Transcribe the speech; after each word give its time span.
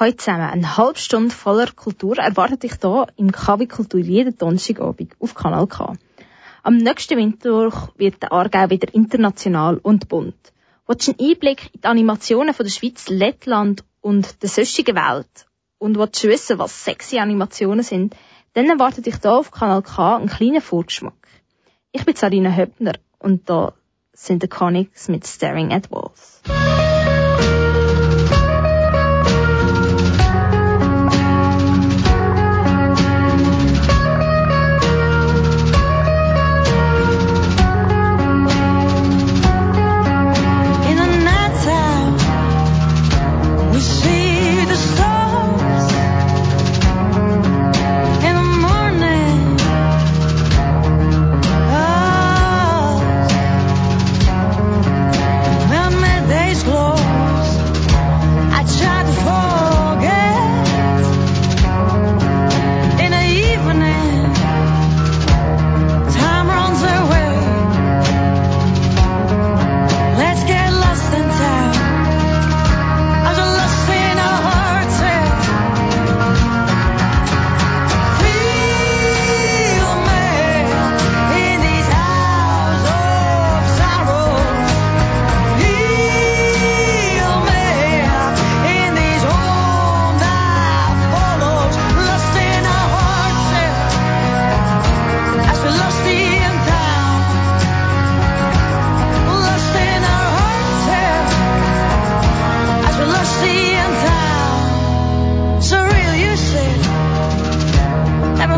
Heute 0.00 0.16
zusammen. 0.16 0.48
Eine 0.48 0.78
halbe 0.78 0.98
Stunde 0.98 1.34
voller 1.34 1.70
Kultur 1.72 2.16
erwartet 2.16 2.62
dich 2.62 2.72
hier 2.80 3.06
im 3.18 3.30
KW 3.32 3.66
Kultur 3.66 4.00
jeden 4.00 4.34
Donnerstagabend 4.38 5.12
auf 5.20 5.34
Kanal 5.34 5.66
K. 5.66 5.92
Am 6.62 6.78
nächsten 6.78 7.18
Mittwoch 7.18 7.90
wird 7.96 8.22
der 8.22 8.32
Aargau 8.32 8.70
wieder 8.70 8.94
international 8.94 9.76
und 9.76 10.08
bunt. 10.08 10.54
Willst 10.86 11.06
du 11.06 11.12
einen 11.12 11.32
Einblick 11.32 11.74
in 11.74 11.82
die 11.82 11.86
Animationen 11.86 12.54
von 12.54 12.64
der 12.64 12.72
Schweiz, 12.72 13.10
Lettland 13.10 13.84
und 14.00 14.42
der 14.42 14.48
sonstigen 14.48 14.96
Welt 14.96 15.46
und 15.76 15.98
willst 15.98 16.24
du 16.24 16.28
wissen, 16.28 16.58
was 16.58 16.82
sexy 16.82 17.18
Animationen 17.18 17.84
sind, 17.84 18.16
dann 18.54 18.70
erwartet 18.70 19.04
dich 19.04 19.16
hier 19.20 19.34
auf 19.34 19.50
Kanal 19.50 19.82
K 19.82 20.16
einen 20.16 20.30
kleinen 20.30 20.62
Vorgeschmack. 20.62 21.28
Ich 21.92 22.06
bin 22.06 22.16
Sarina 22.16 22.56
Höppner 22.56 22.94
und 23.18 23.50
da 23.50 23.74
sind 24.14 24.42
die 24.42 24.48
Conics 24.48 25.08
mit 25.08 25.26
Staring 25.26 25.74
at 25.74 25.90
Walls. 25.90 26.40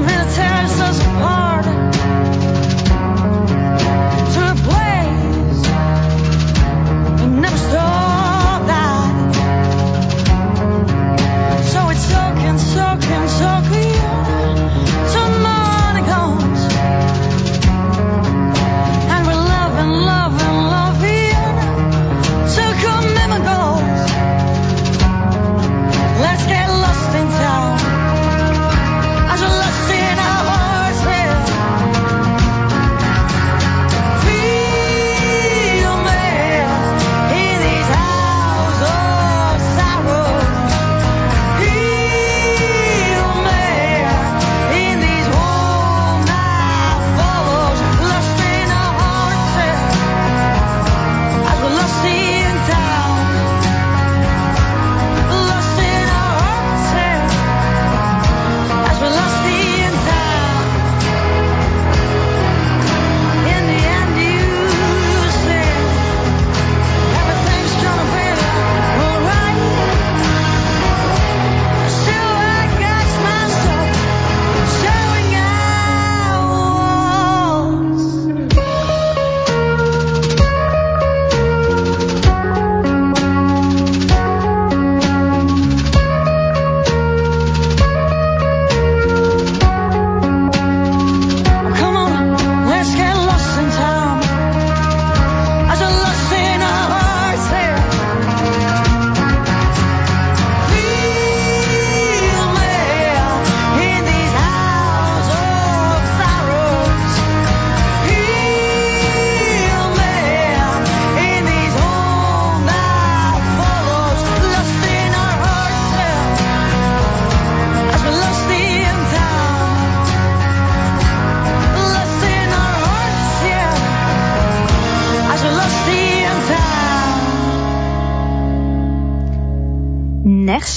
something 0.02 0.16
that 0.16 0.34
tears 0.34 0.80
us 0.80 1.00
apart. 1.00 2.31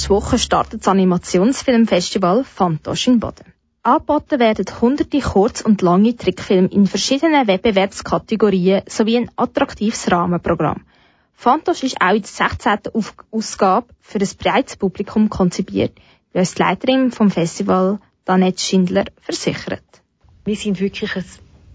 Nächste 0.06 0.24
Woche 0.24 0.38
startet 0.38 0.82
das 0.82 0.88
Animationsfilmfestival 0.88 2.44
Fantosch 2.44 3.08
in 3.08 3.20
Baden. 3.20 3.54
Angeboten 3.82 4.40
werden 4.40 4.66
hunderte 4.80 5.20
kurz- 5.20 5.62
und 5.62 5.82
lange 5.82 6.16
Trickfilme 6.16 6.68
in 6.68 6.86
verschiedenen 6.86 7.48
Wettbewerbskategorien 7.48 8.84
sowie 8.88 9.18
ein 9.18 9.32
attraktives 9.36 10.12
Rahmenprogramm. 10.12 10.86
Fantosch 11.34 11.82
ist 11.82 12.00
auch 12.00 12.14
in 12.14 12.22
der 12.22 12.30
16. 12.30 12.94
Ausgabe 13.32 13.88
für 14.00 14.20
ein 14.20 14.30
breites 14.38 14.76
Publikum 14.76 15.28
konzipiert, 15.28 15.94
wie 16.34 16.38
uns 16.38 16.54
die 16.54 16.62
Leiterin 16.62 17.12
vom 17.12 17.32
Festival, 17.32 17.98
Danette 18.26 18.62
Schindler, 18.62 19.06
versichert. 19.22 20.04
Wir 20.44 20.56
sind 20.56 20.80
wirklich 20.80 21.16
ein 21.16 21.26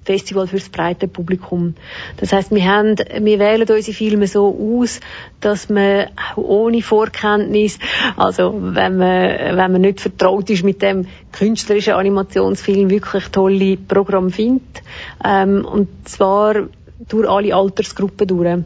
Festival 0.04 0.46
fürs 0.46 0.70
breite 0.70 1.08
Publikum. 1.08 1.74
Das 2.16 2.32
heißt, 2.32 2.50
wir 2.52 2.64
haben, 2.64 2.96
wir 2.96 3.38
wählen 3.38 3.68
unsere 3.68 3.96
Filme 3.96 4.26
so 4.26 4.78
aus, 4.80 5.00
dass 5.40 5.68
man 5.68 6.06
ohne 6.36 6.82
Vorkenntnis, 6.82 7.78
also 8.16 8.54
wenn 8.54 8.96
man, 8.96 9.56
wenn 9.56 9.72
man 9.72 9.80
nicht 9.80 10.00
vertraut 10.00 10.48
ist 10.48 10.64
mit 10.64 10.80
dem 10.80 11.06
künstlerischen 11.32 11.94
Animationsfilm, 11.94 12.88
wirklich 12.88 13.28
tolle 13.28 13.76
Programme 13.76 14.30
findet. 14.30 14.82
Ähm, 15.24 15.64
und 15.64 15.88
zwar 16.08 16.68
durch 17.08 17.28
alle 17.28 17.54
Altersgruppen 17.54 18.26
durch. 18.26 18.58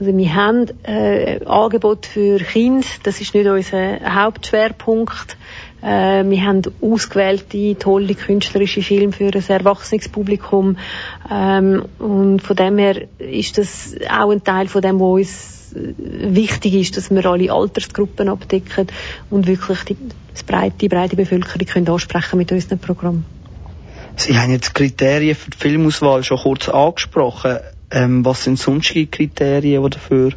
Also 0.00 0.16
wir 0.16 0.34
haben 0.34 0.66
äh, 0.82 1.44
Angebot 1.44 2.06
für 2.06 2.38
Kinder, 2.38 2.86
das 3.04 3.20
ist 3.20 3.34
nicht 3.34 3.46
unser 3.46 4.00
Hauptschwerpunkt. 4.14 5.36
Äh, 5.82 6.24
wir 6.24 6.44
haben 6.44 6.62
ausgewählte, 6.80 7.78
tolle 7.78 8.14
künstlerische 8.14 8.82
Filme 8.82 9.12
für 9.12 9.26
ein 9.26 9.44
erwachsenes 9.48 10.08
Publikum. 10.08 10.78
Ähm, 11.30 11.84
und 11.98 12.40
von 12.40 12.56
dem 12.56 12.78
her 12.78 13.02
ist 13.18 13.58
das 13.58 13.94
auch 14.10 14.30
ein 14.30 14.42
Teil 14.42 14.66
von 14.66 14.82
dem, 14.82 14.98
was 14.98 15.12
uns 15.12 15.54
wichtig 15.74 16.74
ist, 16.74 16.96
dass 16.96 17.10
wir 17.10 17.24
alle 17.26 17.52
Altersgruppen 17.52 18.28
abdecken 18.28 18.86
und 19.30 19.46
wirklich 19.46 19.80
die, 19.84 19.96
breite, 20.46 20.76
die 20.80 20.88
breite 20.88 21.16
Bevölkerung 21.16 21.66
können 21.66 21.88
ansprechen 21.88 22.38
mit 22.38 22.50
unserem 22.50 22.78
Programm. 22.78 23.24
Sie 24.16 24.38
haben 24.38 24.52
jetzt 24.52 24.74
Kriterien 24.74 25.34
für 25.34 25.50
die 25.50 25.58
Filmauswahl 25.58 26.22
schon 26.22 26.38
kurz 26.38 26.68
angesprochen. 26.68 27.58
Ähm, 27.90 28.24
was 28.24 28.44
sind 28.44 28.58
sonstige 28.58 29.06
Kriterien, 29.06 29.82
die 29.82 29.90
dafür 29.90 30.32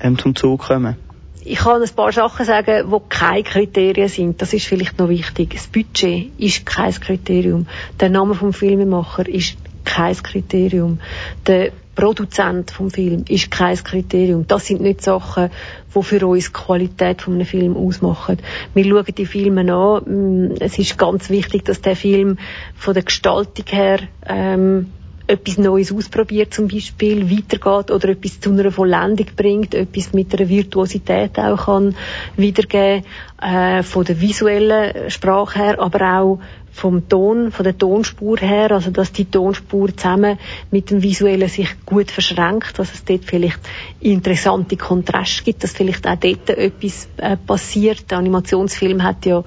ähm, 0.00 0.18
zum 0.18 0.34
Zug 0.34 0.62
kommen? 0.62 0.96
Ich 1.42 1.58
kann 1.58 1.82
ein 1.82 1.88
paar 1.88 2.12
Sachen 2.12 2.44
sagen, 2.44 2.90
wo 2.90 3.00
keine 3.00 3.42
Kriterien 3.42 4.08
sind. 4.08 4.42
Das 4.42 4.52
ist 4.52 4.66
vielleicht 4.66 4.98
noch 4.98 5.08
wichtig. 5.08 5.54
Das 5.54 5.66
Budget 5.66 6.30
ist 6.38 6.66
kein 6.66 6.92
Kriterium. 6.92 7.66
Der 7.98 8.10
Name 8.10 8.34
vom 8.34 8.52
Filmemacher 8.52 9.26
ist 9.26 9.56
kein 9.84 10.14
Kriterium. 10.16 11.00
Der 11.46 11.72
Produzent 11.94 12.70
vom 12.70 12.90
Film 12.90 13.24
ist 13.28 13.50
kein 13.50 13.76
Kriterium. 13.76 14.46
Das 14.46 14.66
sind 14.66 14.80
nicht 14.80 15.02
Sachen, 15.02 15.50
die 15.94 16.02
für 16.02 16.26
uns 16.26 16.46
die 16.46 16.52
Qualität 16.52 17.22
von 17.22 17.34
einem 17.34 17.46
Film 17.46 17.76
ausmachen. 17.76 18.38
Wir 18.74 18.84
schauen 18.84 19.14
die 19.16 19.26
Filme 19.26 19.72
an. 19.72 20.56
Es 20.60 20.78
ist 20.78 20.98
ganz 20.98 21.30
wichtig, 21.30 21.64
dass 21.64 21.80
der 21.80 21.96
Film 21.96 22.38
von 22.76 22.94
der 22.94 23.02
Gestaltung 23.02 23.66
her 23.68 24.00
ähm, 24.26 24.92
etwas 25.30 25.58
Neues 25.58 25.92
ausprobiert 25.92 26.52
zum 26.52 26.68
Beispiel, 26.68 27.30
weitergeht 27.30 27.90
oder 27.90 28.08
etwas 28.08 28.40
zu 28.40 28.50
einer 28.50 28.70
Vollendung 28.72 29.26
bringt, 29.36 29.74
etwas 29.74 30.12
mit 30.12 30.34
einer 30.34 30.48
Virtuosität 30.48 31.38
auch 31.38 31.66
kann 31.66 31.94
wiedergeben, 32.36 33.04
äh, 33.40 33.82
von 33.82 34.04
der 34.04 34.20
visuellen 34.20 35.10
Sprache 35.10 35.58
her, 35.58 35.80
aber 35.80 36.18
auch 36.18 36.40
vom 36.72 37.08
Ton, 37.08 37.50
von 37.50 37.64
der 37.64 37.76
Tonspur 37.76 38.38
her, 38.38 38.70
also 38.72 38.90
dass 38.90 39.12
die 39.12 39.24
Tonspur 39.24 39.96
zusammen 39.96 40.38
mit 40.70 40.90
dem 40.90 41.02
Visuellen 41.02 41.48
sich 41.48 41.68
gut 41.84 42.10
verschränkt, 42.10 42.78
dass 42.78 42.94
es 42.94 43.04
dort 43.04 43.24
vielleicht 43.24 43.60
interessante 44.00 44.76
Kontraste 44.76 45.44
gibt, 45.44 45.64
dass 45.64 45.72
vielleicht 45.72 46.06
auch 46.06 46.16
dort 46.16 46.50
etwas 46.50 47.08
äh, 47.16 47.36
passiert. 47.36 48.10
Der 48.10 48.18
Animationsfilm 48.18 49.02
hat 49.02 49.26
ja 49.26 49.42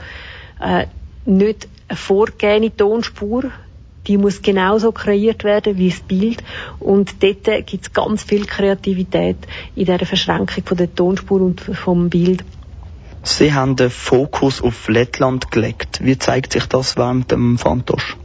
äh, 0.60 0.88
nicht 1.26 1.68
eine 1.88 1.98
vorgegebene 1.98 2.76
Tonspur, 2.76 3.52
die 4.08 4.18
muss 4.18 4.42
genauso 4.42 4.92
kreiert 4.92 5.44
werden 5.44 5.78
wie 5.78 5.90
das 5.90 6.00
Bild. 6.00 6.44
Und 6.80 7.24
dort 7.24 7.66
gibt 7.66 7.86
es 7.86 7.94
ganz 7.94 8.24
viel 8.24 8.46
Kreativität 8.46 9.38
in 9.76 9.86
dieser 9.86 10.06
Verschränkung 10.06 10.64
von 10.66 10.78
der 10.78 10.94
Tonspur 10.94 11.42
und 11.42 11.62
vom 11.62 12.10
Bild. 12.10 12.44
Sie 13.24 13.54
haben 13.54 13.78
den 13.78 13.90
Fokus 13.90 14.62
auf 14.62 14.90
Lettland 14.90 15.50
gelegt. 15.50 16.00
Wie 16.04 16.18
zeigt 16.18 16.52
sich 16.52 16.66
das 16.66 16.98
während 16.98 17.32
dem 17.32 17.58
Fantosch? 17.58 18.18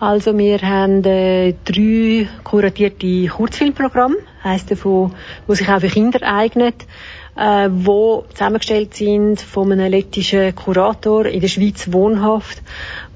Also 0.00 0.36
wir 0.36 0.58
haben 0.62 1.04
äh, 1.04 1.54
drei 1.64 2.26
kuratierte 2.42 3.28
Kurzfilmprogramme, 3.28 4.16
heisst 4.42 4.70
davon, 4.70 5.14
wo 5.46 5.54
sich 5.54 5.68
auch 5.68 5.80
für 5.80 5.88
Kinder 5.88 6.22
eignet 6.22 6.86
äh, 7.40 7.70
wo 7.72 8.26
zusammengestellt 8.34 8.92
sind 8.94 9.40
von 9.40 9.72
einem 9.72 9.90
lettischen 9.90 10.54
Kurator 10.54 11.24
in 11.24 11.40
der 11.40 11.48
Schweiz 11.48 11.90
wohnhaft, 11.90 12.62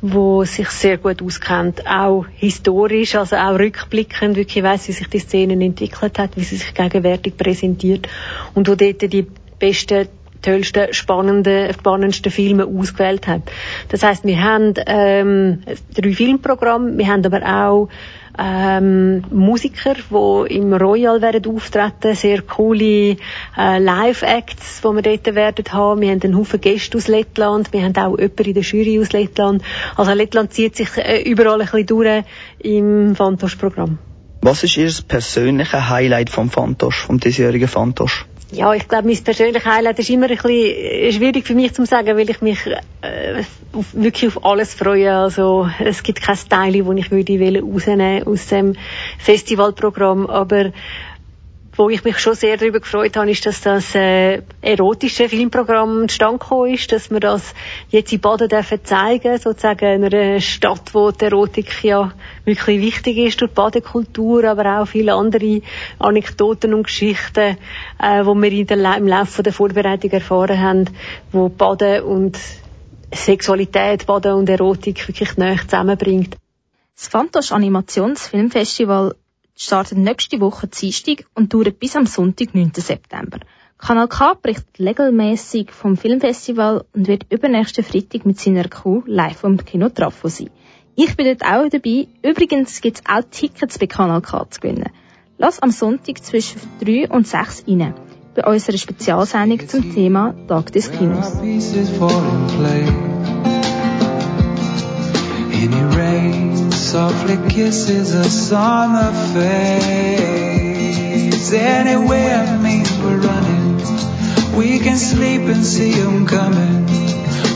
wo 0.01 0.45
sich 0.45 0.71
sehr 0.71 0.97
gut 0.97 1.23
auskennt, 1.23 1.87
auch 1.87 2.25
historisch, 2.35 3.17
also 3.17 3.37
auch 3.37 3.59
rückblickend, 3.59 4.37
wirklich 4.37 4.65
weiss, 4.65 4.89
wie 4.89 4.93
sich 4.93 5.09
die 5.09 5.19
Szene 5.19 5.63
entwickelt 5.63 6.19
hat, 6.19 6.37
wie 6.37 6.45
sie 6.45 6.57
sich 6.57 6.73
gegenwärtig 6.73 7.37
präsentiert 7.37 8.09
und 8.55 8.67
wo 8.67 8.75
dort 8.75 9.03
die 9.03 9.27
besten 9.59 10.09
tollsten, 10.45 10.93
spannenden, 10.93 11.73
spannendsten 11.73 12.31
Filme 12.31 12.67
ausgewählt 12.67 13.27
hat. 13.27 13.43
Das 13.89 14.03
heißt, 14.03 14.25
wir 14.25 14.43
haben 14.43 14.75
ähm, 14.87 15.63
drei 15.95 16.13
Filmprogramme, 16.13 16.99
wir 16.99 17.09
haben 17.09 17.25
aber 17.25 17.43
auch 17.43 17.89
ähm, 18.39 19.23
Musiker, 19.31 19.95
die 19.95 20.55
im 20.57 20.73
Royal 20.73 21.23
werden 21.23 21.47
auftreten, 21.47 22.15
sehr 22.15 22.43
coole 22.43 23.17
äh, 23.57 23.79
Live-Acts, 23.79 24.81
die 24.81 24.89
wir 24.89 25.03
dort 25.03 25.35
werden 25.35 25.65
haben. 25.73 26.01
Wir 26.01 26.11
haben 26.11 26.23
einen 26.23 26.37
Haufen 26.37 26.61
Gäste 26.61 26.99
aus 26.99 27.09
Lettland, 27.09 27.73
wir 27.73 27.83
haben 27.83 27.97
auch 27.97 28.19
jemanden 28.19 28.45
in 28.45 28.55
der 28.55 28.63
Jury 28.63 29.01
aus 29.01 29.13
Lettland. 29.13 29.63
Also 29.97 30.13
Lettland 30.13 30.53
zieht 30.53 30.77
sich 30.77 30.89
äh, 30.97 31.23
überall 31.23 31.61
ein 31.61 31.69
bisschen 31.69 31.87
durch 31.87 32.25
im 32.59 33.15
Fantosch-Programm. 33.15 33.99
Was 34.43 34.63
ist 34.63 34.77
Ihr 34.77 34.93
persönliches 35.09 35.89
Highlight 35.89 36.29
vom 36.29 36.51
Fantosch, 36.51 37.01
vom 37.01 37.19
diesjährigen 37.19 37.69
Fantosch? 37.69 38.27
Ja, 38.51 38.73
ich 38.75 38.87
glaube, 38.87 39.09
mein 39.09 39.25
persönliches 39.25 39.65
Highlight 39.65 39.99
ist 39.99 40.11
immer 40.11 40.27
ein 40.31 40.37
bisschen 40.37 40.51
äh, 40.51 41.13
schwierig 41.13 41.47
für 41.47 41.55
mich 41.55 41.73
zu 41.73 41.87
sagen, 41.87 42.17
weil 42.17 42.29
ich 42.29 42.41
mich 42.41 42.59
äh, 42.67 43.43
auf, 43.73 43.87
wirklich 43.93 44.37
auf 44.37 44.45
alles 44.45 44.75
freue. 44.75 45.13
Also 45.13 45.69
es 45.81 46.03
gibt 46.03 46.21
kein 46.21 46.37
Style, 46.37 46.85
das 46.85 46.97
ich 46.97 47.11
würde 47.11 47.61
rausnehmen 47.61 48.23
aus 48.25 48.47
dem 48.47 48.77
Festivalprogramm, 49.19 50.27
aber 50.27 50.73
wo 51.77 51.89
ich 51.89 52.05
mich 52.05 52.19
schon 52.19 52.35
sehr 52.35 52.57
darüber 52.57 52.81
gefreut 52.81 53.17
habe, 53.17 53.31
ist, 53.31 53.47
dass 53.47 53.61
das 53.61 53.95
äh, 53.95 54.43
erotische 54.63 55.29
Filmprogramm 55.29 56.09
zustande 56.09 56.39
gekommen 56.39 56.75
ist, 56.75 56.93
dass 56.93 57.11
wir 57.11 57.21
das 57.21 57.55
jetzt 57.89 58.13
in 58.13 58.21
Baden 58.21 58.49
dürfen 58.49 58.85
zeigen, 58.85 59.39
sozusagen 59.39 60.05
in 60.05 60.05
einer 60.05 60.41
Stadt, 60.41 60.95
wo 60.95 61.11
die 61.11 61.25
Erotik 61.25 61.83
ja 61.83 62.13
wirklich 62.45 62.81
wichtig 62.81 63.19
ist 63.19 63.41
durch 63.41 63.51
die 63.51 63.55
Badekultur, 63.57 64.45
aber 64.45 64.81
auch 64.81 64.87
viele 64.87 65.15
andere 65.15 65.63
Anekdoten 65.99 66.75
und 66.75 66.85
Geschichten, 66.85 67.57
äh, 67.99 68.25
wo 68.25 68.35
wir 68.35 68.53
in 68.53 68.67
der, 68.67 68.97
im 68.97 69.09
Laufe 69.09 69.43
der 69.43 69.53
Vorbereitung 69.53 70.11
erfahren 70.11 70.61
haben, 70.61 70.85
wo 71.33 71.49
Baden 71.49 72.03
und 72.03 72.39
Sexualität, 73.13 74.07
Baden 74.07 74.35
und 74.35 74.49
Erotik 74.49 75.07
wirklich 75.09 75.37
näher 75.37 75.59
zusammenbringt. 75.59 76.37
Das 76.97 77.09
Fantosch 77.09 77.51
Animationsfilmfestival 77.51 79.17
startet 79.57 79.99
nächste 79.99 80.41
Woche 80.41 80.67
Dienstag 80.67 81.27
und 81.35 81.53
dauert 81.53 81.79
bis 81.79 81.97
am 81.97 82.07
Sonntag, 82.07 82.55
9. 82.55 82.73
September. 82.75 83.39
Kanal 83.79 84.09
K 84.09 84.35
berichtet 84.35 84.79
regelmäßig 84.79 85.71
vom 85.71 85.97
Filmfestival 85.97 86.85
und 86.95 87.07
wird 87.07 87.27
übernächsten 87.31 87.85
Freitag 87.85 88.25
mit 88.25 88.41
seiner 88.41 88.69
Crew 88.69 89.03
live 89.07 89.37
vom 89.37 89.57
Kino 89.59 89.89
Trafo 89.89 90.29
sein. 90.29 90.51
Ich 90.97 91.17
bin 91.17 91.27
dort 91.27 91.43
auch 91.43 91.69
dabei. 91.69 92.07
Übrigens 92.23 92.81
gibt 92.81 92.99
es 92.99 93.05
auch 93.07 93.25
Tickets 93.31 93.79
bei 93.79 93.87
Kanal 93.87 94.23
K 94.23 94.49
zu 94.49 94.61
gewinnen. 94.61 94.91
Lass 95.39 95.59
am 95.59 95.71
Sonntag 95.71 96.23
zwischen 96.25 96.61
3 96.81 97.11
und 97.11 97.27
6 97.27 97.65
rein. 97.67 97.95
Bei 98.35 98.45
unserer 98.45 98.79
Spezialsendung 98.79 99.69
zum 99.69 99.93
Thema 99.93 100.35
Tag 100.47 100.73
des 100.73 100.91
Kinos. 100.91 101.33
Softly 106.95 107.37
kisses 107.51 108.15
us 108.15 108.53
on 108.53 108.93
the 108.93 109.11
face. 109.35 111.53
Anywhere 111.53 112.57
means 112.59 112.89
we're 112.99 113.19
running. 113.19 113.79
We 114.57 114.79
can 114.79 114.97
sleep 114.97 115.43
and 115.43 115.65
see 115.65 115.95
them 115.95 116.25
coming. 116.27 116.87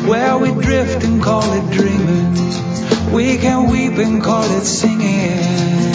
Where 0.08 0.36
we 0.38 0.50
drift 0.60 1.04
and 1.04 1.22
call 1.22 1.52
it 1.52 1.70
dreaming. 1.70 2.34
We 3.12 3.38
can 3.38 3.70
weep 3.70 3.96
and 3.98 4.20
call 4.22 4.44
it 4.44 4.64
singing. 4.64 5.87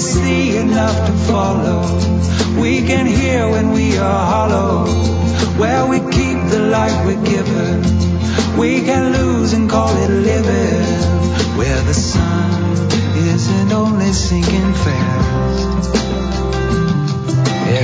see 0.00 0.56
enough 0.56 1.06
to 1.06 1.12
follow. 1.30 1.82
We 2.60 2.82
can 2.82 3.06
hear 3.06 3.48
when 3.48 3.72
we 3.72 3.96
are 3.98 4.26
hollow, 4.26 4.86
where 5.58 5.86
we 5.86 5.98
keep 5.98 6.38
the 6.50 6.60
light 6.70 7.04
we're 7.06 7.24
given. 7.24 7.82
We 8.58 8.82
can 8.82 9.12
lose 9.12 9.52
and 9.52 9.68
call 9.68 9.90
it 9.96 10.10
living, 10.10 11.58
where 11.58 11.82
the 11.82 11.94
sun 11.94 12.88
isn't 13.34 13.72
only 13.72 14.12
sinking 14.12 14.72
fast. 14.84 15.94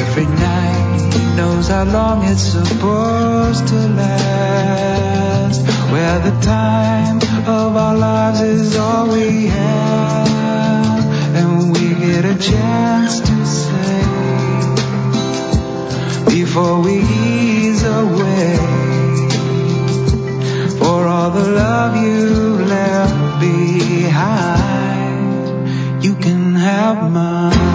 Every 0.01 0.27
night 0.27 1.35
knows 1.37 1.69
how 1.69 1.85
long 1.85 2.25
it's 2.25 2.43
supposed 2.43 3.67
to 3.69 3.79
last, 4.01 5.61
where 5.93 6.19
the 6.21 6.41
time 6.41 7.19
of 7.47 7.77
our 7.77 7.97
lives 7.97 8.41
is 8.41 8.77
all 8.77 9.09
we 9.09 9.44
a 12.35 12.39
chance 12.39 13.21
to 13.21 13.47
say 13.47 14.05
before 16.35 16.81
we 16.83 16.99
ease 16.99 17.85
away 17.85 18.57
for 20.79 21.07
all 21.07 21.31
the 21.31 21.49
love 21.51 21.97
you 21.97 22.57
left 22.65 23.41
behind. 23.41 25.25
You 26.05 26.15
can 26.17 26.55
have 26.57 27.11
mine. 27.13 27.74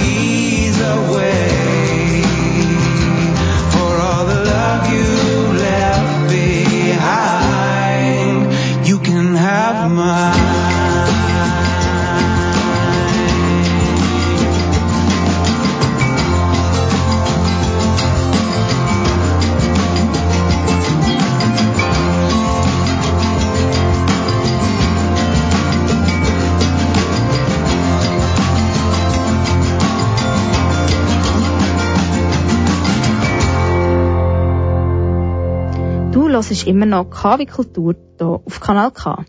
You. 0.00 0.37
Hörst 36.38 36.68
immer 36.68 36.86
noch 36.86 37.10
KW 37.10 37.46
Kultur 37.46 37.96
hier 38.16 38.40
auf 38.46 38.60
Kanal 38.60 38.92
K. 38.92 39.24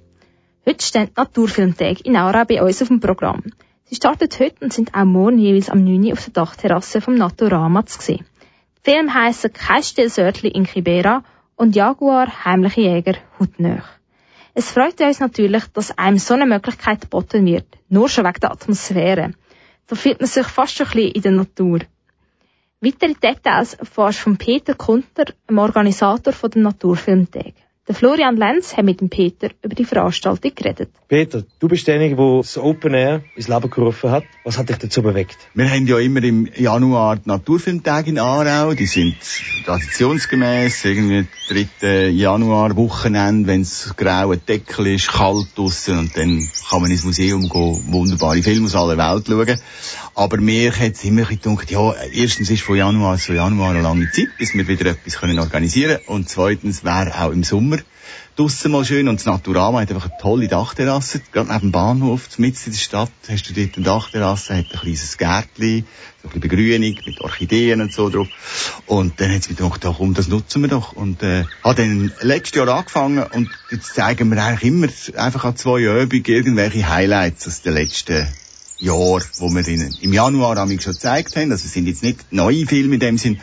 Heute 0.63 0.85
steht 0.85 1.17
Naturfilmtag 1.17 2.05
in 2.05 2.15
Aarau 2.15 2.45
bei 2.45 2.61
uns 2.61 2.83
auf 2.83 2.89
dem 2.89 2.99
Programm. 2.99 3.41
Sie 3.85 3.95
startet 3.95 4.39
heute 4.39 4.63
und 4.63 4.71
sind 4.71 4.93
auch 4.93 5.05
morgen 5.05 5.39
jeweils 5.39 5.71
am 5.71 5.83
9. 5.83 6.03
Uhr 6.05 6.13
auf 6.13 6.25
der 6.25 6.33
Dachterrasse 6.33 7.01
vom 7.01 7.15
Naturama 7.15 7.83
zu 7.87 7.99
sehen. 7.99 8.25
Die 8.77 8.91
Filme 8.91 9.11
heissen 9.11 9.51
Kein 9.51 9.81
Stillsörtli 9.81 10.49
in 10.49 10.67
Kibera 10.67 11.23
und 11.55 11.75
Jaguar 11.75 12.45
Heimliche 12.45 12.81
Jäger 12.81 13.15
hautnöch. 13.39 13.87
Es 14.53 14.69
freut 14.69 15.01
uns 15.01 15.19
natürlich, 15.19 15.65
dass 15.73 15.97
einem 15.97 16.19
so 16.19 16.35
eine 16.35 16.45
Möglichkeit 16.45 17.01
geboten 17.01 17.43
wird, 17.47 17.65
nur 17.87 18.07
schon 18.07 18.25
wegen 18.25 18.39
der 18.39 18.51
Atmosphäre. 18.51 19.33
Da 19.87 19.95
fühlt 19.95 20.19
man 20.19 20.27
sich 20.27 20.45
fast 20.45 20.75
schon 20.75 20.85
ein 20.85 20.93
bisschen 20.93 21.11
in 21.13 21.21
der 21.23 21.31
Natur. 21.31 21.79
Weitere 22.81 23.13
Details 23.13 23.73
erfährst 23.73 24.19
von 24.19 24.37
Peter 24.37 24.73
Kunter, 24.73 25.25
dem 25.49 25.57
Organisator 25.57 26.31
von 26.31 26.49
dem 26.49 26.61
Naturfilmtag. 26.61 27.53
Der 27.89 27.95
Florian 27.95 28.37
Lenz 28.37 28.77
hat 28.77 28.85
mit 28.85 29.01
dem 29.01 29.09
Peter 29.09 29.49
über 29.63 29.73
die 29.73 29.83
Veranstaltung 29.83 30.51
geredet. 30.53 30.91
Peter, 31.07 31.43
du 31.59 31.67
bist 31.67 31.87
derjenige, 31.87 32.17
der 32.17 32.37
das 32.37 32.55
Open 32.55 32.93
Air 32.93 33.23
ins 33.35 33.47
Leben 33.47 33.67
gerufen 33.67 34.11
hat. 34.11 34.25
Was 34.43 34.59
hat 34.59 34.69
dich 34.69 34.77
dazu 34.77 35.01
bewegt? 35.01 35.35
Wir 35.55 35.67
haben 35.67 35.87
ja 35.87 35.97
immer 35.97 36.21
im 36.21 36.47
Januar 36.55 37.15
die 37.15 37.27
Naturfilmtage 37.27 38.11
in 38.11 38.19
Aarau. 38.19 38.75
Die 38.75 38.85
sind 38.85 39.15
traditionsgemäß 39.65 40.85
irgendwie 40.85 41.25
3. 41.81 42.09
Januar, 42.09 42.75
Wochenende, 42.75 43.47
wenn 43.47 43.61
es 43.61 43.95
grauer 43.97 44.37
Deckel 44.37 44.85
ist, 44.85 45.07
kalt 45.07 45.47
draussen 45.55 45.97
und 45.97 46.15
dann 46.15 46.47
kann 46.69 46.83
man 46.83 46.91
ins 46.91 47.05
Museum 47.05 47.49
gehen, 47.49 47.85
wunderbare 47.91 48.43
Filme 48.43 48.67
aus 48.67 48.75
aller 48.75 48.99
Welt 48.99 49.25
schauen. 49.25 49.59
Aber 50.13 50.37
mir 50.37 50.77
hat 50.77 50.93
es 50.93 51.03
immer 51.05 51.23
gedacht, 51.23 51.71
ja, 51.71 51.93
erstens 52.13 52.51
ist 52.51 52.61
von 52.61 52.75
Januar 52.75 53.17
zu 53.17 53.33
Januar 53.33 53.71
eine 53.71 53.81
lange 53.81 54.11
Zeit, 54.11 54.27
bis 54.37 54.53
wir 54.53 54.67
wieder 54.67 54.91
etwas 54.91 55.17
können 55.17 55.39
organisieren 55.39 55.97
können. 56.05 56.19
Und 56.19 56.29
zweitens 56.29 56.83
wäre 56.83 57.19
auch 57.19 57.31
im 57.31 57.43
Sommer 57.43 57.78
draussen 58.35 58.71
mal 58.71 58.85
schön. 58.85 59.07
Und 59.07 59.19
das 59.19 59.25
Naturama 59.25 59.81
hat 59.81 59.91
einfach 59.91 60.09
eine 60.09 60.21
tolle 60.21 60.47
Dachterrasse. 60.47 61.21
Gerade 61.31 61.49
neben 61.49 61.59
dem 61.59 61.71
Bahnhof, 61.71 62.39
mitten 62.39 62.59
in 62.67 62.71
der 62.71 62.79
Stadt, 62.79 63.11
hast 63.27 63.49
du 63.49 63.53
dort 63.53 63.75
eine 63.75 63.85
Dachterrasse, 63.85 64.57
hat 64.57 64.71
ein 64.71 64.79
kleines 64.79 65.17
Gärtchen, 65.17 65.85
so 66.21 66.29
ein 66.29 66.39
bisschen 66.39 66.41
Begrünung 66.41 66.95
mit 67.05 67.21
Orchideen 67.21 67.81
und 67.81 67.91
so 67.91 68.09
drauf. 68.09 68.27
Und 68.85 69.19
dann 69.19 69.31
hat 69.31 69.41
es 69.41 69.49
mir 69.49 69.55
gedacht, 69.55 69.83
ja, 69.83 69.93
komm, 69.97 70.13
das 70.13 70.27
nutzen 70.27 70.61
wir 70.61 70.69
doch. 70.69 70.93
Und 70.93 71.21
äh, 71.21 71.43
hat 71.63 71.79
dann 71.79 72.11
letztes 72.21 72.57
Jahr 72.57 72.69
angefangen 72.69 73.23
und 73.23 73.49
jetzt 73.71 73.93
zeigen 73.93 74.29
wir 74.29 74.41
eigentlich 74.41 74.63
immer 74.63 74.87
einfach 75.17 75.43
an 75.43 75.57
zwei 75.57 75.81
Übungen 75.81 76.25
irgendwelche 76.25 76.87
Highlights 76.87 77.47
aus 77.47 77.61
den 77.61 77.73
letzten 77.73 78.27
Jahr, 78.77 79.21
wo 79.37 79.49
wir 79.49 79.67
in, 79.67 79.93
im 80.01 80.13
Januar 80.13 80.55
haben 80.55 80.79
schon 80.79 80.93
gezeigt 80.93 81.35
haben. 81.35 81.51
Also 81.51 81.65
es 81.65 81.73
sind 81.73 81.87
jetzt 81.87 82.03
nicht 82.03 82.31
neue 82.31 82.65
Filme 82.65 82.93
in 82.93 82.99
dem 83.01 83.17
Sinn, 83.17 83.41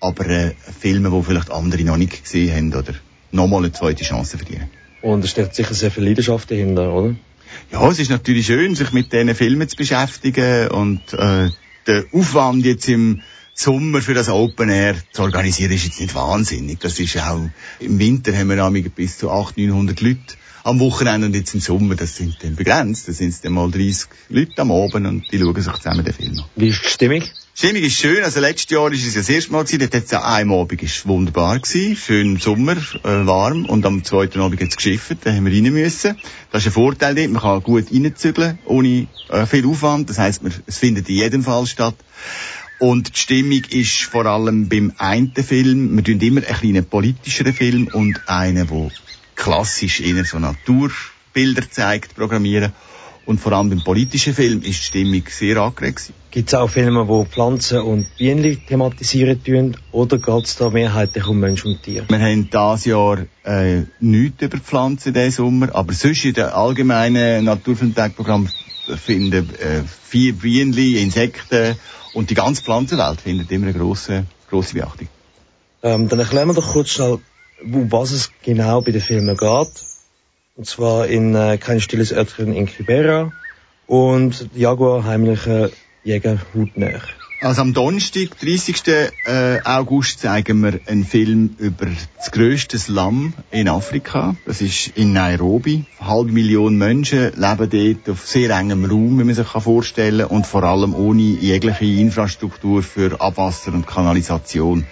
aber 0.00 0.26
äh, 0.26 0.54
Filme, 0.80 1.10
die 1.10 1.22
vielleicht 1.22 1.50
andere 1.50 1.84
noch 1.84 1.98
nicht 1.98 2.24
gesehen 2.24 2.56
haben 2.56 2.74
oder 2.74 2.94
nochmal 3.32 3.60
eine 3.60 3.72
zweite 3.72 4.04
Chance 4.04 4.38
verdienen. 4.38 4.70
Und 5.02 5.24
es 5.24 5.30
steckt 5.30 5.54
sicher 5.54 5.74
sehr 5.74 5.90
viel 5.90 6.04
Leidenschaft 6.04 6.50
dahinter, 6.50 6.92
oder? 6.92 7.14
Ja, 7.72 7.88
es 7.88 7.98
ist 7.98 8.10
natürlich 8.10 8.46
schön, 8.46 8.74
sich 8.74 8.92
mit 8.92 9.12
diesen 9.12 9.34
Filmen 9.34 9.68
zu 9.68 9.76
beschäftigen 9.76 10.68
und 10.68 11.12
äh, 11.14 11.50
der 11.86 12.04
Aufwand 12.12 12.64
jetzt 12.64 12.88
im 12.88 13.22
Sommer 13.54 14.00
für 14.00 14.14
das 14.14 14.28
Open 14.28 14.70
Air 14.70 14.96
zu 15.12 15.22
organisieren 15.22 15.72
ist 15.72 15.84
jetzt 15.84 16.00
nicht 16.00 16.14
wahnsinnig. 16.14 16.80
Das 16.80 16.98
ist 16.98 17.18
auch, 17.18 17.40
im 17.78 17.98
Winter 17.98 18.36
haben 18.36 18.74
wir 18.74 18.88
bis 18.90 19.18
zu 19.18 19.30
800, 19.30 19.56
900 19.68 20.00
Leute 20.00 20.18
am 20.64 20.80
Wochenende 20.80 21.26
und 21.26 21.34
jetzt 21.34 21.54
im 21.54 21.60
Sommer, 21.60 21.94
das 21.94 22.16
sind 22.16 22.36
dann 22.42 22.56
begrenzt. 22.56 23.08
Da 23.08 23.12
sind 23.12 23.30
es 23.30 23.40
dann 23.40 23.52
mal 23.52 23.70
30 23.70 24.08
Leute 24.28 24.62
am 24.62 24.70
Abend 24.70 25.06
und 25.06 25.32
die 25.32 25.38
schauen 25.38 25.60
sich 25.60 25.72
zusammen 25.74 26.04
den 26.04 26.14
Film 26.14 26.38
an. 26.38 26.44
Wie 26.56 26.68
ist 26.68 26.84
die 26.84 26.88
Stimmung? 26.88 27.22
Die 27.60 27.66
Stimmung 27.66 27.82
ist 27.82 27.98
schön. 27.98 28.24
Also 28.24 28.40
letztes 28.40 28.70
Jahr 28.70 28.90
ist 28.90 29.06
es 29.06 29.14
ja 29.14 29.20
das 29.20 29.28
erste 29.28 29.52
Mal 29.52 29.64
gewesen. 29.64 29.80
Dort 29.80 29.94
hat 29.94 30.04
es 30.04 30.10
ja 30.12 30.24
einen 30.24 30.50
Abend 30.50 30.82
ist 30.82 31.06
wunderbar 31.06 31.58
gewesen. 31.58 31.94
Schön 31.94 32.38
Sommer, 32.38 32.72
äh, 32.72 33.26
warm. 33.26 33.66
Und 33.66 33.84
am 33.84 34.02
zweiten 34.02 34.40
Abend 34.40 34.62
hat 34.62 34.70
es 34.70 34.76
geschifft. 34.76 35.18
Da 35.24 35.30
haben 35.30 35.44
wir 35.44 35.52
rein 35.52 35.70
müssen. 35.70 36.16
Das 36.50 36.62
ist 36.62 36.68
ein 36.68 36.72
Vorteil 36.72 37.14
dort. 37.14 37.28
Man 37.28 37.42
kann 37.42 37.62
gut 37.62 37.92
reinzügeln, 37.92 38.58
ohne 38.64 39.08
äh, 39.28 39.44
viel 39.44 39.66
Aufwand. 39.66 40.08
Das 40.08 40.16
heisst, 40.16 40.42
man, 40.42 40.54
es 40.66 40.78
findet 40.78 41.10
in 41.10 41.16
jedem 41.16 41.44
Fall 41.44 41.66
statt. 41.66 41.96
Und 42.78 43.14
die 43.14 43.20
Stimmung 43.20 43.62
ist 43.68 44.04
vor 44.04 44.24
allem 44.24 44.70
beim 44.70 44.94
einen 44.96 45.34
Film, 45.34 45.94
wir 45.94 46.02
tun 46.02 46.18
immer 46.18 46.40
einen 46.42 46.56
kleinen 46.56 46.86
politischeren 46.86 47.52
Film 47.52 47.88
und 47.92 48.26
einen, 48.26 48.68
der 48.68 48.90
klassisch 49.34 50.00
eher 50.00 50.24
so 50.24 50.38
Naturbilder 50.38 51.70
zeigt, 51.70 52.16
programmieren. 52.16 52.72
Und 53.30 53.40
vor 53.40 53.52
allem 53.52 53.70
beim 53.70 53.84
politischen 53.84 54.34
Film 54.34 54.60
ist 54.62 54.66
die 54.66 54.72
Stimmung 54.72 55.22
sehr 55.28 55.56
angeregt. 55.58 56.12
Gibt 56.32 56.48
es 56.48 56.54
auch 56.54 56.68
Filme, 56.68 57.06
wo 57.06 57.24
Pflanzen 57.24 57.78
und 57.80 58.08
Bienen 58.18 58.60
thematisieren 58.66 59.40
tun, 59.44 59.76
oder 59.92 60.18
geht 60.18 60.46
es 60.46 60.56
da 60.56 60.68
mehrheitlich 60.68 61.28
um 61.28 61.38
Mensch 61.38 61.64
und 61.64 61.80
Tier? 61.80 62.04
Wir 62.08 62.18
haben 62.18 62.50
dieses 62.50 62.84
Jahr 62.86 63.18
äh, 63.44 63.82
nichts 64.00 64.42
über 64.42 64.58
Pflanzen 64.58 65.14
diesen 65.14 65.30
Sommer, 65.30 65.72
aber 65.76 65.92
sonst 65.92 66.24
in 66.24 66.32
dem 66.32 66.46
allgemeinen 66.46 67.44
Naturfilmtagprogramm 67.44 68.48
finden 68.96 69.48
äh, 69.60 69.82
vier 70.08 70.32
Bienen, 70.32 70.76
Insekten 70.76 71.76
und 72.14 72.30
die 72.30 72.34
ganze 72.34 72.64
Pflanzenwelt 72.64 73.20
findet 73.20 73.52
immer 73.52 73.68
eine 73.68 73.78
grosse, 73.78 74.24
grosse 74.48 74.74
Beachtung. 74.74 75.06
Ähm, 75.84 76.08
dann 76.08 76.18
erklären 76.18 76.48
wir 76.48 76.54
doch 76.54 76.72
kurz 76.72 76.88
schnell, 76.88 77.20
um 77.62 77.92
was 77.92 78.10
es 78.10 78.32
genau 78.42 78.80
bei 78.80 78.90
den 78.90 79.00
Filmen 79.00 79.36
geht. 79.36 79.89
Und 80.60 80.66
zwar 80.66 81.06
in 81.06 81.34
äh, 81.34 81.56
Kein 81.56 81.80
stilles 81.80 82.12
Örtchen 82.12 82.52
in 82.52 82.66
Kibera 82.66 83.32
und 83.86 84.50
Jaguar 84.54 85.04
heimliche 85.04 85.72
Jäger 86.04 86.38
hautnäher. 86.54 87.00
Also 87.42 87.62
am 87.62 87.72
Donnerstag, 87.72 88.38
30. 88.38 88.86
Äh, 88.86 89.60
August, 89.64 90.20
zeigen 90.20 90.62
wir 90.62 90.78
einen 90.86 91.06
Film 91.06 91.56
über 91.58 91.86
das 92.18 92.30
grösste 92.32 92.78
Slum 92.78 93.32
in 93.50 93.66
Afrika. 93.66 94.36
Das 94.44 94.60
ist 94.60 94.88
in 94.88 95.14
Nairobi. 95.14 95.86
Eine 95.98 96.10
halbe 96.10 96.32
Million 96.32 96.76
Menschen 96.76 97.32
leben 97.34 97.70
dort 97.70 98.10
auf 98.10 98.26
sehr 98.26 98.50
engem 98.50 98.84
Raum, 98.84 99.18
wie 99.18 99.24
man 99.24 99.34
sich 99.34 99.46
vorstellen 99.46 100.28
kann, 100.28 100.36
und 100.36 100.46
vor 100.46 100.64
allem 100.64 100.94
ohne 100.94 101.22
jegliche 101.22 101.86
Infrastruktur 101.86 102.82
für 102.82 103.18
Abwasser 103.22 103.72
und 103.72 103.86
Kanalisation. 103.86 104.84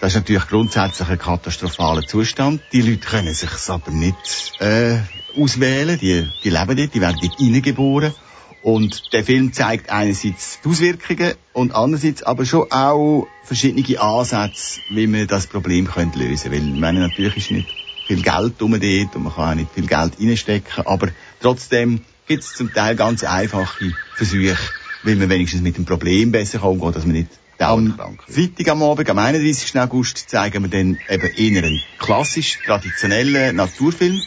Das 0.00 0.12
ist 0.12 0.16
natürlich 0.16 0.48
grundsätzlich 0.48 1.10
ein 1.10 1.18
katastrophaler 1.18 2.06
Zustand. 2.06 2.62
Die 2.72 2.80
Leute 2.80 3.06
können 3.06 3.34
sich 3.34 3.50
aber 3.68 3.90
nicht 3.90 4.52
äh, 4.60 4.96
auswählen. 5.36 5.98
Die, 6.00 6.26
die 6.42 6.50
leben 6.50 6.74
dort, 6.74 6.94
die 6.94 7.00
werden 7.02 7.18
dort 7.20 7.38
reingeboren. 7.38 8.14
Und 8.62 9.12
der 9.12 9.24
Film 9.24 9.52
zeigt 9.52 9.90
einerseits 9.90 10.60
die 10.64 10.68
Auswirkungen 10.68 11.34
und 11.52 11.74
andererseits 11.74 12.22
aber 12.22 12.44
schon 12.44 12.70
auch 12.70 13.26
verschiedene 13.42 14.00
Ansätze, 14.00 14.80
wie 14.88 15.08
man 15.08 15.26
das 15.26 15.48
Problem 15.48 15.86
könnte 15.88 16.20
lösen 16.20 16.50
könnte. 16.50 16.64
Weil, 16.64 16.74
ich 16.74 16.80
meine, 16.80 17.00
natürlich 17.00 17.36
ist 17.36 17.50
nicht 17.50 17.66
viel 18.06 18.22
Geld 18.22 18.62
um 18.62 18.72
dort 18.72 19.16
und 19.16 19.22
man 19.24 19.34
kann 19.34 19.50
auch 19.50 19.54
nicht 19.54 19.72
viel 19.74 19.86
Geld 19.86 20.12
reinstecken, 20.20 20.86
aber 20.86 21.08
trotzdem 21.40 22.00
gibt 22.26 22.44
es 22.44 22.54
zum 22.54 22.72
Teil 22.72 22.96
ganz 22.96 23.24
einfache 23.24 23.92
Versuche, 24.14 24.56
weil 25.02 25.16
man 25.16 25.28
wenigstens 25.28 25.62
mit 25.62 25.76
dem 25.76 25.84
Problem 25.84 26.30
besser 26.30 26.60
kann 26.60 26.70
umgehen, 26.70 26.92
dass 26.92 27.04
man 27.04 27.14
nicht 27.14 27.30
Am 27.58 27.96
Danke. 27.96 28.32
Freitag 28.32 28.68
am 28.70 28.82
Abend, 28.82 29.08
am 29.08 29.18
31. 29.18 29.78
August, 29.78 30.28
zeigen 30.28 30.64
wir 30.64 30.70
dann 30.70 30.98
eben 31.08 31.34
eher 31.36 31.62
einen 31.64 31.80
klassisch 31.98 32.58
traditionellen 32.66 33.54
Naturfilm. 33.54 34.20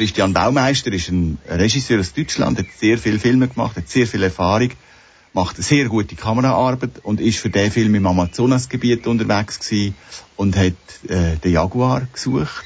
Christian 0.00 0.32
Baumeister 0.32 0.90
ist 0.94 1.10
ein 1.10 1.36
Regisseur 1.46 2.00
aus 2.00 2.14
Deutschland, 2.14 2.58
hat 2.58 2.64
sehr 2.78 2.96
viele 2.96 3.18
Filme 3.18 3.48
gemacht, 3.48 3.76
hat 3.76 3.86
sehr 3.90 4.06
viel 4.06 4.22
Erfahrung, 4.22 4.70
macht 5.34 5.56
eine 5.56 5.62
sehr 5.62 5.90
gute 5.90 6.16
Kameraarbeit 6.16 7.00
und 7.02 7.20
ist 7.20 7.38
für 7.38 7.50
den 7.50 7.70
Film 7.70 7.94
im 7.94 8.06
Amazonasgebiet 8.06 9.06
unterwegs 9.06 9.60
gewesen 9.60 9.94
und 10.36 10.56
hat 10.56 10.72
äh, 11.06 11.36
den 11.44 11.52
Jaguar 11.52 12.08
gesucht 12.14 12.64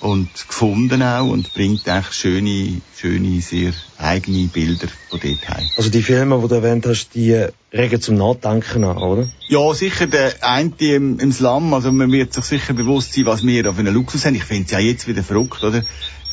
und 0.00 0.28
gefunden 0.48 1.00
auch 1.02 1.28
und 1.28 1.54
bringt 1.54 1.86
echt 1.86 2.12
schöne, 2.12 2.82
schöne, 2.96 3.40
sehr 3.40 3.72
eigene 3.96 4.48
Bilder 4.48 4.88
von 5.08 5.20
dort 5.20 5.48
heim. 5.48 5.70
Also 5.76 5.90
die 5.90 6.02
Filme, 6.02 6.40
die 6.42 6.48
du 6.48 6.54
erwähnt 6.56 6.86
hast, 6.86 7.14
die 7.14 7.46
regen 7.72 8.00
zum 8.00 8.16
Nachdenken 8.16 8.82
an, 8.82 8.98
oder? 8.98 9.28
Ja, 9.48 9.72
sicher 9.74 10.08
der 10.08 10.34
eine 10.42 10.72
im, 10.78 11.20
im 11.20 11.30
Slum, 11.30 11.72
also 11.72 11.92
man 11.92 12.10
wird 12.10 12.34
sich 12.34 12.44
sicher 12.44 12.74
bewusst 12.74 13.14
sein, 13.14 13.26
was 13.26 13.46
wir 13.46 13.70
auf 13.70 13.78
einen 13.78 13.94
Luxus 13.94 14.24
haben. 14.24 14.34
Ich 14.34 14.44
finde 14.44 14.64
es 14.64 14.72
ja 14.72 14.80
jetzt 14.80 15.06
wieder 15.06 15.22
verrückt, 15.22 15.62
oder? 15.62 15.84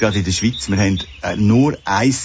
Gerade 0.01 0.17
in 0.17 0.25
der 0.25 0.31
Schweiz, 0.31 0.67
wir 0.67 0.77
haben 0.77 0.97
äh, 1.21 1.35
nur 1.35 1.77
ein 1.85 2.15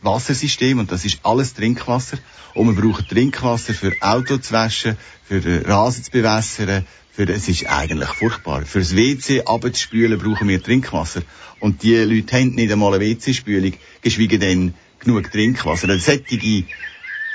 Wassersystem 0.00 0.78
und 0.78 0.90
das 0.90 1.04
ist 1.04 1.20
alles 1.22 1.52
Trinkwasser. 1.52 2.16
Und 2.54 2.74
wir 2.74 2.82
brauchen 2.82 3.06
Trinkwasser 3.06 3.74
für 3.74 3.92
Auto 4.00 4.38
zu 4.38 4.54
waschen, 4.54 4.96
für 5.28 5.44
äh, 5.44 5.70
Rasen 5.70 6.02
zu 6.02 6.12
bewässern, 6.12 6.86
für, 7.12 7.28
es 7.28 7.46
ist 7.46 7.66
eigentlich 7.66 8.08
furchtbar. 8.08 8.64
Fürs 8.64 8.96
WC 8.96 9.42
abzuspülen 9.42 10.18
brauchen 10.18 10.48
wir 10.48 10.62
Trinkwasser. 10.62 11.20
Und 11.60 11.82
die 11.82 11.94
Leute 11.96 12.38
haben 12.38 12.54
nicht 12.54 12.72
einmal 12.72 12.94
eine 12.94 13.04
WC-Spülung, 13.04 13.74
geschweige 14.00 14.38
denn 14.38 14.72
genug 14.98 15.30
Trinkwasser. 15.30 15.90
Also 15.90 16.12
solche 16.12 16.64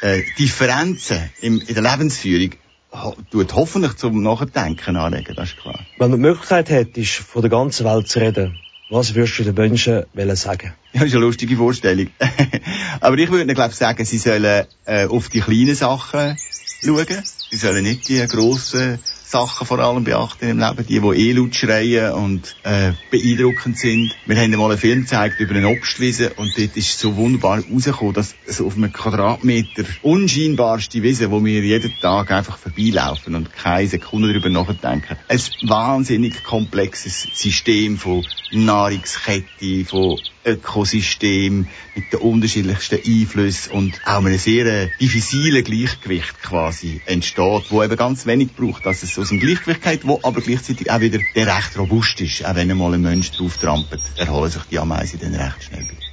äh, 0.01 0.23
Differenzen 0.39 1.29
im, 1.41 1.61
in 1.61 1.75
der 1.75 1.83
Lebensführung 1.83 2.53
ho 2.91 3.15
tut 3.29 3.53
hoffentlich 3.53 3.97
zum 3.97 4.23
Nachdenken 4.23 4.95
anregen, 4.95 5.35
das 5.35 5.49
ist 5.49 5.57
klar. 5.57 5.79
Wenn 5.99 6.09
du 6.09 6.17
die 6.17 6.23
Möglichkeit 6.23 6.71
hättest, 6.71 7.17
von 7.17 7.43
der 7.43 7.51
ganzen 7.51 7.85
Welt 7.85 8.07
zu 8.07 8.17
reden, 8.17 8.57
was 8.89 9.15
würdest 9.15 9.39
du 9.39 9.43
den 9.43 9.55
Menschen 9.55 10.03
sagen? 10.35 10.73
Ja, 10.93 11.03
ist 11.03 11.13
eine 11.13 11.21
lustige 11.21 11.55
Vorstellung. 11.57 12.07
Aber 12.99 13.17
ich 13.17 13.31
würde 13.31 13.53
glaube 13.53 13.73
sagen, 13.73 14.05
sie 14.05 14.17
sollen 14.17 14.65
äh, 14.85 15.05
auf 15.05 15.29
die 15.29 15.41
kleinen 15.41 15.75
Sachen 15.75 16.37
schauen. 16.83 17.23
Sie 17.51 17.57
sollen 17.57 17.83
nicht 17.83 18.07
die 18.07 18.25
grossen 18.27 18.99
Sachen 19.27 19.65
vor 19.65 19.79
allem 19.79 20.03
beachten 20.03 20.49
im 20.49 20.59
Leben, 20.59 20.85
die, 20.85 20.99
die 20.99 21.29
eh 21.29 21.31
laut 21.33 21.55
schreien 21.55 22.13
und 22.13 22.55
äh, 22.63 22.91
beeindruckend 23.09 23.77
sind. 23.77 24.15
Wir 24.27 24.37
haben 24.37 24.51
mal 24.51 24.69
einen 24.69 24.77
Film 24.77 25.01
gezeigt 25.01 25.39
über 25.39 25.55
eine 25.55 25.67
Obstwiese 25.67 26.33
und 26.33 26.51
dort 26.55 26.77
ist 26.77 26.99
so 26.99 27.15
wunderbar 27.15 27.63
rausgekommen, 27.71 28.13
dass 28.13 28.35
so 28.45 28.67
auf 28.67 28.77
einem 28.77 28.93
Quadratmeter 28.93 29.83
unscheinbarste 30.03 31.01
Wiese, 31.01 31.31
wo 31.31 31.43
wir 31.43 31.61
jeden 31.61 31.93
Tag 31.99 32.31
einfach 32.31 32.59
vorbeilaufen 32.59 33.33
und 33.33 33.51
keine 33.51 33.87
Sekunde 33.87 34.27
darüber 34.27 34.49
nachdenken. 34.49 35.17
Ein 35.27 35.41
wahnsinnig 35.63 36.43
komplexes 36.43 37.27
System 37.33 37.97
von 37.97 38.25
Nahrungskette, 38.51 39.85
von 39.85 40.19
Ökosystem 40.45 41.67
mit 41.95 42.13
den 42.13 42.19
unterschiedlichsten 42.19 42.99
Einflüssen 43.05 43.71
und 43.73 44.01
auch 44.05 44.23
einem 44.23 44.37
sehr 44.37 44.65
äh, 44.65 44.89
diffizilen 45.01 45.63
Gleichgewicht 45.63 46.41
quasi 46.41 47.01
entsteht, 47.05 47.65
wo 47.69 47.83
eben 47.83 47.97
ganz 47.97 48.25
wenig 48.25 48.55
braucht, 48.55 48.85
dass 48.85 49.03
es 49.03 49.17
aus 49.17 49.29
dem 49.29 49.39
Gleichgewicht 49.39 49.81
geht, 49.81 50.07
wo 50.07 50.19
aber 50.23 50.41
gleichzeitig 50.41 50.91
auch 50.91 50.99
wieder 50.99 51.19
der 51.35 51.47
recht 51.47 51.77
robust 51.77 52.21
ist. 52.21 52.45
Auch 52.45 52.55
wenn 52.55 52.69
einmal 52.69 52.93
ein 52.93 53.01
Mensch 53.01 53.31
drauf 53.31 53.57
trampelt, 53.57 54.01
erholen 54.17 54.51
sich 54.51 54.63
die 54.63 54.79
Ameisen 54.79 55.19
dann 55.19 55.35
recht 55.35 55.63
schnell 55.63 55.83
wieder. 55.83 56.05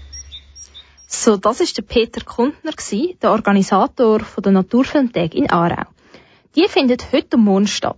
So, 1.06 1.36
das 1.36 1.60
ist 1.60 1.76
der 1.76 1.82
Peter 1.82 2.24
Kundner, 2.24 2.72
der 3.22 3.30
Organisator 3.30 4.20
der 4.42 4.52
Naturfilmtag 4.52 5.34
in 5.34 5.50
Aarau. 5.50 5.84
Die 6.56 6.66
findet 6.68 7.12
heute 7.12 7.36
und 7.36 7.44
morgen 7.44 7.66
statt. 7.66 7.96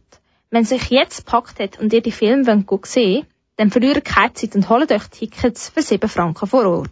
Wenn 0.50 0.64
sich 0.64 0.90
jetzt 0.90 1.24
gepackt 1.24 1.58
hat 1.60 1.78
und 1.78 1.92
ihr 1.92 2.02
die 2.02 2.12
Filme 2.12 2.46
wollt 2.46 2.86
sehen 2.86 3.26
dann 3.56 3.70
verliert 3.70 4.04
keine 4.04 4.32
Zeit 4.32 4.54
und 4.54 4.68
holt 4.68 4.90
euch 4.90 5.06
Tickets 5.08 5.68
für 5.68 5.82
7 5.82 6.08
Franken 6.08 6.46
vor 6.46 6.64
Ort. 6.66 6.90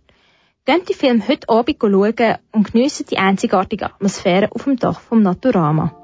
Geht 0.65 0.89
die 0.89 0.95
Film 0.95 1.27
heute 1.27 1.49
Abend 1.49 1.77
schauen 1.81 2.37
und 2.53 2.73
geniessen 2.73 3.07
die 3.11 3.19
einzigartige 3.19 3.87
Atmosphäre 3.87 4.53
auf 4.53 4.65
dem 4.65 4.77
Dach 4.77 5.01
vom 5.01 5.23
Naturama. 5.23 6.02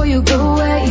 Before 0.00 0.10
you 0.10 0.22
go 0.22 0.54
away. 0.54 0.88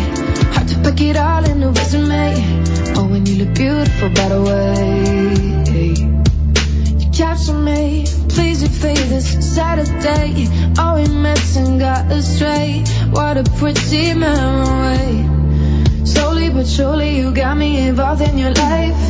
Hard 0.53 0.67
to 0.67 0.75
pack 0.83 1.01
it 1.01 1.17
all 1.17 1.43
in 1.43 1.63
a 1.63 1.69
resume. 1.71 2.93
Oh, 2.95 3.07
when 3.07 3.25
you 3.25 3.43
look 3.43 3.55
beautiful, 3.55 4.09
by 4.09 4.29
the 4.29 4.41
way. 4.49 5.95
You 7.01 7.09
capture 7.11 7.53
me, 7.53 8.05
please 8.29 8.61
your 8.61 8.93
this 9.09 9.27
Saturday. 9.55 10.47
Oh, 10.77 10.95
we 10.97 11.07
met 11.09 11.55
and 11.57 11.79
got 11.79 12.11
astray. 12.11 12.83
What 13.09 13.37
a 13.37 13.43
pretty 13.57 14.13
memory. 14.13 15.25
Slowly 16.05 16.49
but 16.51 16.67
surely, 16.67 17.17
you 17.17 17.31
got 17.33 17.57
me 17.57 17.87
involved 17.87 18.21
in 18.21 18.37
your 18.37 18.51
life. 18.53 19.01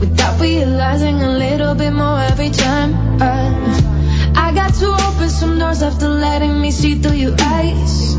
Without 0.00 0.40
realizing 0.40 1.20
a 1.20 1.32
little 1.36 1.74
bit 1.74 1.92
more 1.92 2.18
every 2.18 2.50
time. 2.50 3.20
eh. 3.20 3.71
I 4.52 4.54
got 4.54 4.74
to 4.74 4.86
open 5.08 5.30
some 5.30 5.58
doors 5.58 5.82
after 5.82 6.10
letting 6.10 6.60
me 6.60 6.70
see 6.72 6.96
through 6.96 7.16
your 7.16 7.34
eyes. 7.38 8.16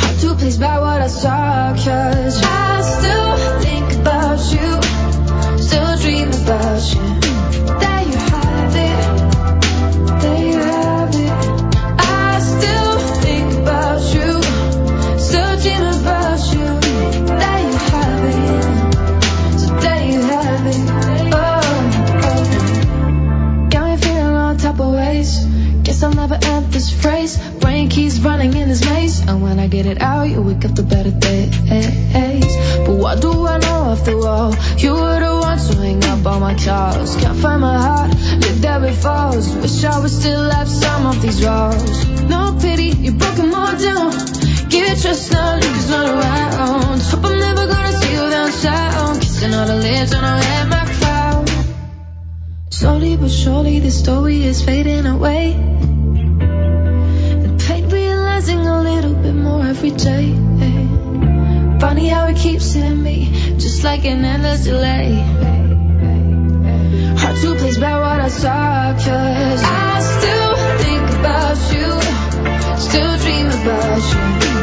Hard 0.00 0.18
to 0.20 0.34
please 0.34 0.58
by 0.58 0.78
what 0.80 1.00
I 1.00 1.06
saw, 1.06 1.72
cause 1.72 2.42
I 2.44 2.82
still 2.82 3.60
think 3.62 4.00
about 4.02 4.38
you. 4.52 5.62
Still 5.62 5.96
dream 5.96 6.28
about 6.28 6.94
you. 6.94 7.25
Never 26.26 26.44
end 26.44 26.72
this 26.72 26.90
phrase. 26.90 27.36
Brain 27.60 27.88
keeps 27.88 28.18
running 28.18 28.52
in 28.54 28.68
this 28.68 28.84
maze. 28.84 29.20
And 29.20 29.42
when 29.42 29.60
I 29.60 29.68
get 29.68 29.86
it 29.86 30.02
out, 30.02 30.24
you 30.24 30.42
wake 30.42 30.64
up 30.64 30.74
to 30.74 30.82
better 30.82 31.12
days. 31.12 31.50
But 32.84 32.96
what 32.96 33.20
do 33.20 33.46
I 33.46 33.58
know 33.58 33.94
after 33.94 34.18
all? 34.26 34.52
You 34.76 34.94
were 34.94 35.20
the 35.20 35.38
one 35.40 35.58
to 35.58 35.76
hang 35.76 36.04
up 36.04 36.26
all 36.26 36.40
my 36.40 36.54
calls. 36.54 37.14
Can't 37.16 37.38
find 37.38 37.60
my 37.60 37.78
heart, 37.78 38.10
look 38.42 38.56
there 38.64 38.84
it 38.84 38.94
falls. 38.94 39.54
Wish 39.56 39.84
I 39.84 40.00
would 40.00 40.10
still 40.10 40.50
have 40.50 40.68
some 40.68 41.06
of 41.06 41.22
these 41.22 41.44
walls. 41.44 42.06
No 42.28 42.58
pity, 42.60 42.90
you 43.04 43.12
broke 43.12 43.36
them 43.36 43.54
all 43.54 43.76
down. 43.78 44.10
Give 44.68 44.84
it 44.90 45.00
trust 45.00 45.30
now, 45.32 45.60
niggas 45.60 45.90
not 45.90 46.08
around. 46.08 47.02
Hope 47.02 47.24
I'm 47.24 47.38
never 47.38 47.66
gonna 47.66 47.92
see 47.92 48.12
you 48.12 48.30
down 48.30 48.50
downtown. 48.50 49.20
Kissing 49.20 49.54
all 49.54 49.66
the 49.66 49.76
lips 49.76 50.12
when 50.14 50.24
I 50.24 50.42
had 50.42 50.68
my 50.68 50.84
crowd. 50.98 51.50
Slowly 52.70 53.16
but 53.16 53.30
surely, 53.30 53.78
the 53.78 53.90
story 53.90 54.42
is 54.42 54.64
fading 54.64 55.06
away. 55.06 55.75
A 58.48 58.80
little 58.80 59.14
bit 59.14 59.34
more 59.34 59.66
every 59.66 59.90
day. 59.90 60.32
Funny 61.80 62.06
how 62.06 62.28
it 62.28 62.36
keeps 62.36 62.74
hitting 62.74 63.02
me, 63.02 63.32
just 63.58 63.82
like 63.82 64.04
an 64.04 64.24
endless 64.24 64.62
delay. 64.62 65.14
Hard 67.18 67.36
to 67.38 67.54
place 67.56 67.76
by 67.78 67.98
what 67.98 68.20
I 68.20 68.28
saw, 68.28 68.92
cause 68.92 69.62
I 69.64 70.00
still 70.00 70.54
think 70.78 71.10
about 71.18 71.58
you, 71.72 72.78
still 72.78 73.18
dream 73.18 73.46
about 73.48 74.50
you. 74.50 74.55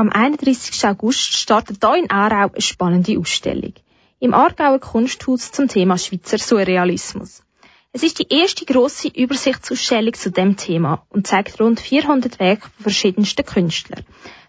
Am 0.00 0.08
31. 0.08 0.82
August 0.86 1.36
startet 1.36 1.84
hier 1.84 1.94
in 1.94 2.10
Aarau 2.10 2.48
eine 2.50 2.62
spannende 2.62 3.18
Ausstellung. 3.18 3.74
Im 4.18 4.32
Aargauer 4.32 4.78
Kunsthaus 4.78 5.52
zum 5.52 5.68
Thema 5.68 5.98
Schweizer 5.98 6.38
Surrealismus. 6.38 7.42
Es 7.92 8.02
ist 8.02 8.18
die 8.18 8.28
erste 8.30 8.64
grosse 8.64 9.08
Übersichtsausstellung 9.08 10.14
zu 10.14 10.30
dem 10.30 10.56
Thema 10.56 11.04
und 11.10 11.26
zeigt 11.26 11.60
rund 11.60 11.80
400 11.80 12.40
Werke 12.40 12.62
von 12.62 12.82
verschiedensten 12.84 13.44
Künstlern. 13.44 14.06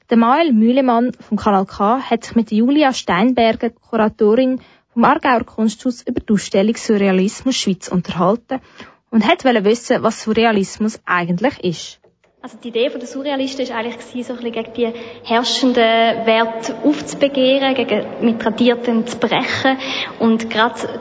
Der 0.09 0.15
Mael 0.15 0.53
Mühlemann 0.53 1.11
vom 1.19 1.37
Kanal 1.37 1.65
K 1.65 1.99
hat 1.99 2.23
sich 2.23 2.35
mit 2.35 2.49
Julia 2.53 2.93
Steinberger, 2.93 3.71
Kuratorin 3.71 4.61
vom 4.93 5.03
Aargauer 5.03 5.43
Kunsthaus, 5.43 6.01
über 6.01 6.21
die 6.21 6.31
Ausstellung 6.31 6.77
Surrealismus 6.77 7.57
Schweiz 7.57 7.89
unterhalten 7.89 8.61
und 9.09 9.27
hat 9.27 9.43
wissen, 9.43 10.01
was 10.01 10.23
Surrealismus 10.23 11.01
eigentlich 11.03 11.59
ist. 11.59 12.00
Also 12.43 12.57
die 12.57 12.69
Idee 12.69 12.89
der 12.89 13.05
Surrealisten 13.05 13.69
war 13.69 13.75
eigentlich 13.75 14.25
so 14.25 14.33
ein 14.33 14.39
bisschen 14.39 14.51
gegen 14.51 14.73
die 14.73 14.91
herrschenden 15.23 16.25
Werte 16.25 16.75
aufzubegehren, 16.83 17.75
gegen 17.75 18.03
mit 18.21 18.41
Tradierten 18.41 19.05
zu 19.05 19.17
brechen. 19.17 19.77
Und 20.17 20.49
gerade 20.49 20.99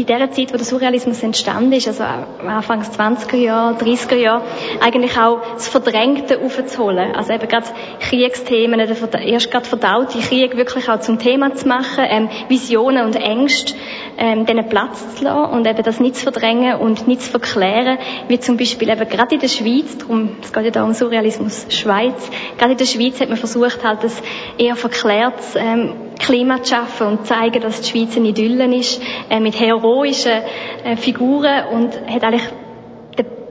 in 0.00 0.06
der 0.06 0.30
Zeit, 0.30 0.52
wo 0.52 0.56
der 0.56 0.64
Surrealismus 0.64 1.22
entstanden 1.22 1.72
ist, 1.72 1.88
also 1.88 2.02
Anfangs 2.02 2.90
20er 2.90 3.36
Jahre, 3.36 3.76
30er 3.76 4.16
Jahre, 4.16 4.42
eigentlich 4.80 5.16
auch 5.18 5.40
das 5.54 5.68
Verdrängte 5.68 6.40
aufzuholen. 6.40 7.14
Also 7.14 7.32
eben 7.32 7.48
gerade 7.48 7.66
Kriegsthemen, 8.00 8.80
erst 8.80 9.50
gerade 9.50 9.66
verdaute 9.66 10.18
Krieg 10.18 10.56
wirklich 10.56 10.88
auch 10.88 11.00
zum 11.00 11.18
Thema 11.18 11.54
zu 11.54 11.68
machen, 11.68 12.04
ähm, 12.08 12.28
Visionen 12.48 13.04
und 13.04 13.16
Ängste 13.16 13.74
ähm, 14.16 14.46
denen 14.46 14.68
Platz 14.68 15.16
zu 15.16 15.24
lassen 15.24 15.52
und 15.52 15.66
eben 15.66 15.82
das 15.82 16.00
nicht 16.00 16.16
zu 16.16 16.24
verdrängen 16.24 16.76
und 16.76 17.08
nicht 17.08 17.22
zu 17.22 17.30
verklären, 17.30 17.98
wie 18.28 18.38
zum 18.38 18.56
Beispiel 18.56 18.88
eben 18.88 19.08
gerade 19.08 19.34
in 19.34 19.40
der 19.40 19.48
Schweiz, 19.48 19.96
darum, 19.98 20.36
es 20.42 20.52
geht 20.52 20.64
ja 20.64 20.70
da 20.70 20.84
um 20.84 20.92
Surrealismus 20.92 21.66
Schweiz, 21.70 22.30
gerade 22.58 22.72
in 22.72 22.78
der 22.78 22.84
Schweiz 22.84 23.20
hat 23.20 23.28
man 23.28 23.38
versucht 23.38 23.82
halt 23.82 24.04
das 24.04 24.22
eher 24.58 24.76
verklärtes 24.76 25.56
ähm, 25.56 26.09
Klima 26.20 26.62
zu 26.62 26.74
schaffen 26.74 27.06
und 27.08 27.26
zu 27.26 27.34
zeigen, 27.34 27.60
dass 27.60 27.80
die 27.80 27.90
Schweiz 27.90 28.16
ein 28.16 28.24
Idyllen 28.24 28.72
ist, 28.72 29.00
äh, 29.28 29.40
mit 29.40 29.58
heroischen 29.58 30.42
äh, 30.84 30.96
Figuren 30.96 31.66
und 31.72 31.94
hat 32.06 32.22
eigentlich 32.22 32.48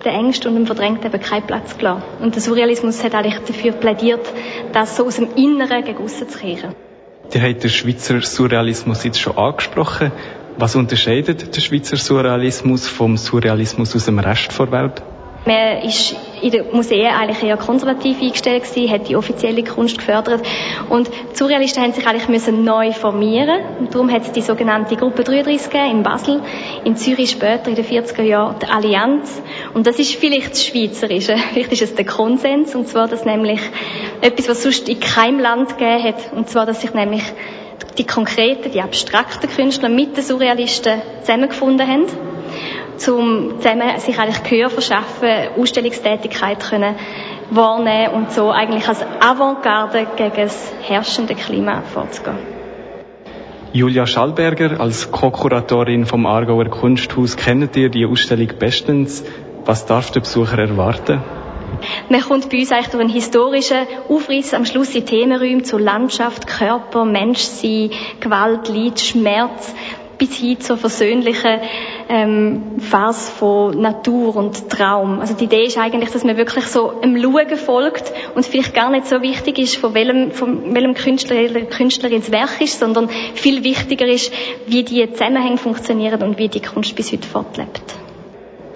den 0.05 0.13
Ängsten 0.13 0.49
und 0.49 0.55
dem 0.55 0.65
Verdrängten 0.65 1.07
eben 1.07 1.21
keinen 1.21 1.45
Platz 1.45 1.77
gelassen. 1.77 2.03
Und 2.21 2.35
der 2.35 2.41
Surrealismus 2.41 3.03
hat 3.03 3.13
eigentlich 3.15 3.39
dafür 3.39 3.73
plädiert, 3.73 4.31
das 4.71 4.95
so 4.95 5.05
aus 5.05 5.17
dem 5.17 5.29
Inneren 5.35 5.83
gegen 5.83 6.01
aussen 6.01 6.29
zu 6.29 6.39
kehren. 6.39 6.73
Die 7.33 7.41
haben 7.41 7.59
den 7.59 7.69
Schweizer 7.69 8.21
Surrealismus 8.21 9.03
jetzt 9.03 9.19
schon 9.19 9.37
angesprochen. 9.37 10.11
Was 10.57 10.75
unterscheidet 10.75 11.55
der 11.55 11.61
Schweizer 11.61 11.97
Surrealismus 11.97 12.87
vom 12.87 13.17
Surrealismus 13.17 13.95
aus 13.95 14.05
dem 14.05 14.19
Rest 14.19 14.57
der 14.57 14.71
Welt? 14.71 15.03
Man 15.45 15.81
ist 15.83 16.15
in 16.41 16.51
den 16.51 16.65
Museen 16.71 17.07
eigentlich 17.07 17.43
eher 17.43 17.57
konservativ 17.57 18.21
eingestellt 18.21 18.63
gewesen, 18.63 18.91
hat 18.91 19.07
die 19.07 19.15
offizielle 19.15 19.63
Kunst 19.63 19.97
gefördert. 19.97 20.45
Und 20.89 21.07
die 21.07 21.35
Surrealisten 21.35 21.81
haben 21.81 21.93
sich 21.93 22.05
eigentlich 22.05 22.27
müssen 22.27 22.63
neu 22.63 22.91
formieren. 22.91 23.61
Und 23.79 23.93
darum 23.93 24.11
hat 24.11 24.23
es 24.23 24.31
die 24.31 24.41
sogenannte 24.41 24.95
Gruppe 24.95 25.23
33 25.23 25.71
gegeben 25.71 25.91
in 25.91 26.03
Basel, 26.03 26.41
in 26.83 26.97
Zürich 26.97 27.31
später 27.31 27.69
in 27.69 27.75
den 27.75 27.85
40er 27.85 28.21
Jahren 28.21 28.55
die 28.61 28.67
Allianz. 28.67 29.41
Und 29.73 29.87
das 29.87 29.97
ist 29.97 30.15
vielleicht 30.15 30.51
das 30.51 30.65
Schweizerische, 30.65 31.37
vielleicht 31.53 31.71
ist 31.71 31.81
es 31.81 31.95
der 31.95 32.05
Konsens. 32.05 32.75
Und 32.75 32.87
zwar, 32.87 33.07
dass 33.07 33.25
nämlich 33.25 33.61
etwas, 34.21 34.49
was 34.49 34.63
sonst 34.63 34.89
in 34.89 34.99
keinem 34.99 35.39
Land 35.39 35.77
gegeben 35.77 36.03
hat 36.03 36.33
und 36.33 36.49
zwar, 36.49 36.65
dass 36.65 36.81
sich 36.81 36.93
nämlich 36.93 37.23
die 37.97 38.05
konkreten, 38.05 38.71
die 38.71 38.81
abstrakten 38.81 39.49
Künstler 39.49 39.89
mit 39.89 40.15
den 40.15 40.23
Surrealisten 40.23 41.01
zusammengefunden 41.21 41.87
haben, 41.87 42.05
um 43.07 43.59
zusammen 43.59 43.99
sich 43.99 44.19
eigentlich 44.19 44.43
Gehör 44.43 44.69
verschaffen, 44.69 45.29
Ausstellungstätigkeit 45.57 46.59
können 46.59 46.95
wahrnehmen 47.51 48.13
und 48.13 48.31
so 48.31 48.51
eigentlich 48.51 48.87
als 48.87 49.03
Avantgarde 49.19 50.07
gegen 50.15 50.35
das 50.35 50.73
herrschende 50.81 51.35
Klima 51.35 51.81
vorzugehen. 51.81 52.37
Julia 53.71 54.07
Schallberger, 54.07 54.79
als 54.79 55.11
Co-Kuratorin 55.11 56.05
vom 56.05 56.25
Aargauer 56.25 56.65
Kunsthaus, 56.65 57.37
kennt 57.37 57.75
ihr 57.75 57.89
die 57.89 58.05
Ausstellung 58.05 58.47
bestens. 58.57 59.23
Was 59.65 59.85
darf 59.85 60.09
der 60.09 60.21
Besucher 60.21 60.57
erwarten? 60.57 61.21
Man 62.09 62.21
kommt 62.21 62.49
bei 62.49 62.59
uns 62.59 62.71
eigentlich 62.71 62.87
durch 62.89 63.03
einen 63.03 63.13
historischen 63.13 63.87
Aufriss 64.09 64.53
am 64.55 64.65
Schluss 64.65 64.95
in 64.95 65.05
Themenräume 65.05 65.61
zu 65.61 65.77
Landschaft, 65.77 66.47
Körper, 66.47 67.05
Menschsein, 67.05 67.91
Gewalt, 68.19 68.67
Leid, 68.69 68.99
Schmerz, 68.99 69.73
bis 70.19 70.35
hin 70.35 70.59
zur 70.59 70.77
versöhnlichen 70.77 71.61
ähm, 72.09 72.79
Phase 72.79 73.31
von 73.31 73.81
Natur 73.81 74.35
und 74.35 74.69
Traum. 74.69 75.19
Also 75.19 75.33
die 75.33 75.45
Idee 75.45 75.65
ist 75.65 75.77
eigentlich, 75.77 76.11
dass 76.11 76.23
man 76.23 76.37
wirklich 76.37 76.65
so 76.65 76.91
im 77.01 77.19
Schauen 77.19 77.57
folgt 77.57 78.11
und 78.35 78.45
vielleicht 78.45 78.75
gar 78.75 78.91
nicht 78.91 79.07
so 79.07 79.21
wichtig 79.23 79.57
ist, 79.57 79.77
von 79.77 79.95
welchem, 79.95 80.31
von 80.31 80.75
welchem 80.75 80.93
Künstler 80.93 81.37
oder 81.49 81.61
Künstlerin 81.61 82.19
das 82.19 82.31
Werk 82.31 82.61
ist, 82.61 82.79
sondern 82.79 83.09
viel 83.33 83.63
wichtiger 83.63 84.05
ist, 84.05 84.31
wie 84.67 84.83
die 84.83 85.11
Zusammenhänge 85.11 85.57
funktionieren 85.57 86.21
und 86.21 86.37
wie 86.37 86.49
die 86.49 86.61
Kunst 86.61 86.95
bis 86.95 87.11
heute 87.11 87.27
fortlebt. 87.27 87.81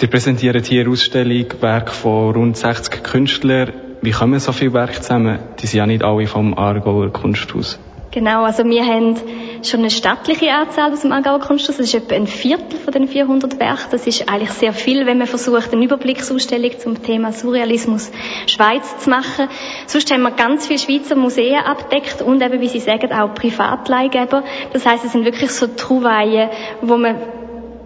Ihr 0.02 0.10
präsentiert 0.10 0.66
hier 0.66 0.90
Ausstellung 0.90 1.46
Werk 1.62 1.90
von 1.92 2.34
rund 2.34 2.58
60 2.58 3.04
Künstlern. 3.04 3.72
Wie 4.02 4.12
kommen 4.12 4.40
so 4.40 4.52
viele 4.52 4.74
Werke 4.74 5.00
zusammen? 5.00 5.40
Die 5.62 5.68
sind 5.68 5.78
ja 5.78 5.86
nicht 5.86 6.04
alle 6.04 6.28
vom 6.28 6.58
Aargauer 6.58 7.10
Kunsthaus. 7.14 7.80
Genau, 8.14 8.44
also 8.44 8.64
wir 8.64 8.86
haben 8.86 9.16
schon 9.64 9.80
eine 9.80 9.90
stattliche 9.90 10.52
Anzahl 10.52 10.94
aus 10.94 11.02
dem 11.02 11.12
Aargauer 11.12 11.40
Kunsthaus. 11.40 11.78
Das 11.78 11.88
ist 11.88 11.96
etwa 11.96 12.14
ein 12.14 12.28
Viertel 12.28 12.78
von 12.78 12.94
den 12.94 13.08
400 13.08 13.60
Werken. 13.60 13.88
Das 13.90 14.06
ist 14.06 14.30
eigentlich 14.30 14.52
sehr 14.52 14.72
viel, 14.72 15.08
wenn 15.08 15.18
man 15.18 15.26
versucht, 15.26 15.74
eine 15.74 15.84
Überblicksausstellung 15.84 16.78
zum 16.78 17.02
Thema 17.02 17.32
Surrealismus 17.32 18.12
Schweiz 18.46 19.00
zu 19.00 19.10
machen. 19.10 19.50
Sonst 19.88 20.14
haben 20.14 20.22
wir 20.22 20.30
ganz 20.30 20.68
viele 20.68 20.78
Schweizer 20.78 21.16
Museen 21.16 21.56
abdeckt 21.56 22.22
und 22.22 22.40
eben, 22.44 22.62
wie 22.62 22.68
Sie 22.68 22.82
sagen, 22.82 23.12
auch 23.12 23.34
Privatleihgeber. 23.34 24.44
Das 24.74 24.86
heißt, 24.86 25.04
es 25.06 25.14
sind 25.14 25.26
wirklich 25.26 25.50
so 25.50 25.66
Trouvaillen, 25.66 26.52
wo 26.82 26.98
man 26.98 27.16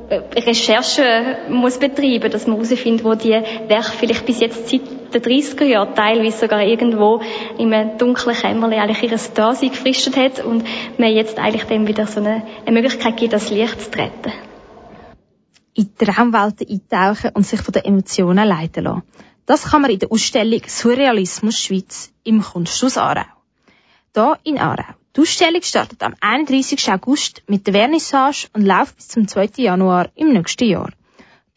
Recherche 0.10 1.38
muss 1.50 1.78
betreiben, 1.80 2.32
dass 2.32 2.48
man 2.48 2.58
herausfindet, 2.58 3.04
wo 3.04 3.16
die 3.16 3.32
Werke 3.32 3.92
vielleicht 3.92 4.26
bis 4.26 4.40
jetzt 4.40 4.70
seit 4.70 4.82
den 5.14 5.22
30er 5.22 5.66
Jahren 5.66 5.96
teilweise 5.96 6.38
sogar 6.38 6.64
irgendwo 6.64 7.22
in 7.58 7.74
einem 7.74 7.98
dunklen 7.98 8.36
Kämmerlein 8.36 8.80
eigentlich 8.80 9.12
ihr 9.12 9.18
Dasein 9.34 9.70
gefristet 9.70 10.16
hat 10.16 10.44
und 10.44 10.64
man 10.98 11.12
jetzt 11.12 11.38
eigentlich 11.40 11.66
dem 11.66 11.88
wieder 11.88 12.08
so 12.08 12.22
eine, 12.22 12.44
eine 12.66 12.82
Möglichkeit 12.82 13.18
gibt, 13.18 13.34
das 13.34 13.50
Licht 13.50 13.82
zu 13.82 13.92
treten. 13.92 14.32
In 15.74 15.96
Traumwelten 15.96 16.68
eintauchen 16.70 17.32
und 17.34 17.46
sich 17.46 17.62
von 17.62 17.74
den 17.74 17.84
Emotionen 17.84 18.48
leiten 18.48 18.86
lassen. 18.86 19.04
Das 19.46 19.64
kann 19.72 19.82
man 19.82 19.92
in 19.92 20.00
der 20.00 20.12
Ausstellung 20.12 20.62
Surrealismus 20.66 21.60
Schweiz 21.60 22.12
im 22.24 22.42
Kunsthaus 22.42 22.98
Aarau. 22.98 23.26
Hier 24.14 24.38
in 24.44 24.58
Aarau. 24.58 24.96
Die 25.18 25.22
Ausstellung 25.22 25.64
startet 25.64 26.04
am 26.04 26.14
31. 26.22 26.92
August 26.92 27.42
mit 27.48 27.66
der 27.66 27.74
Vernissage 27.74 28.50
und 28.54 28.62
läuft 28.62 28.98
bis 28.98 29.08
zum 29.08 29.28
2. 29.28 29.50
Januar 29.58 30.12
im 30.14 30.32
nächsten 30.32 30.66
Jahr. 30.66 30.92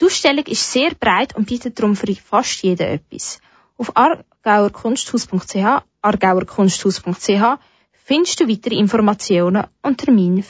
Die 0.01 0.07
Ausstellung 0.07 0.47
ist 0.47 0.73
sehr 0.73 0.95
breit 0.95 1.37
und 1.37 1.47
bietet 1.47 1.79
darum 1.79 1.95
für 1.95 2.11
fast 2.15 2.63
jeden 2.63 2.87
etwas. 2.87 3.39
Auf 3.77 3.95
argauerkunsthaus.ch, 3.95 5.85
argauerkunsthaus.ch 6.01 7.59
findest 8.07 8.41
du 8.41 8.49
weitere 8.49 8.77
Informationen 8.77 9.67
und 9.83 9.99
Termine 9.99 10.43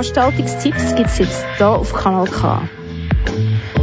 Veranstaltungstipps 0.00 0.94
es 0.96 1.18
jetzt 1.18 1.44
hier 1.58 1.68
auf 1.68 1.92
Kanal 1.92 2.24
K. 2.24 2.62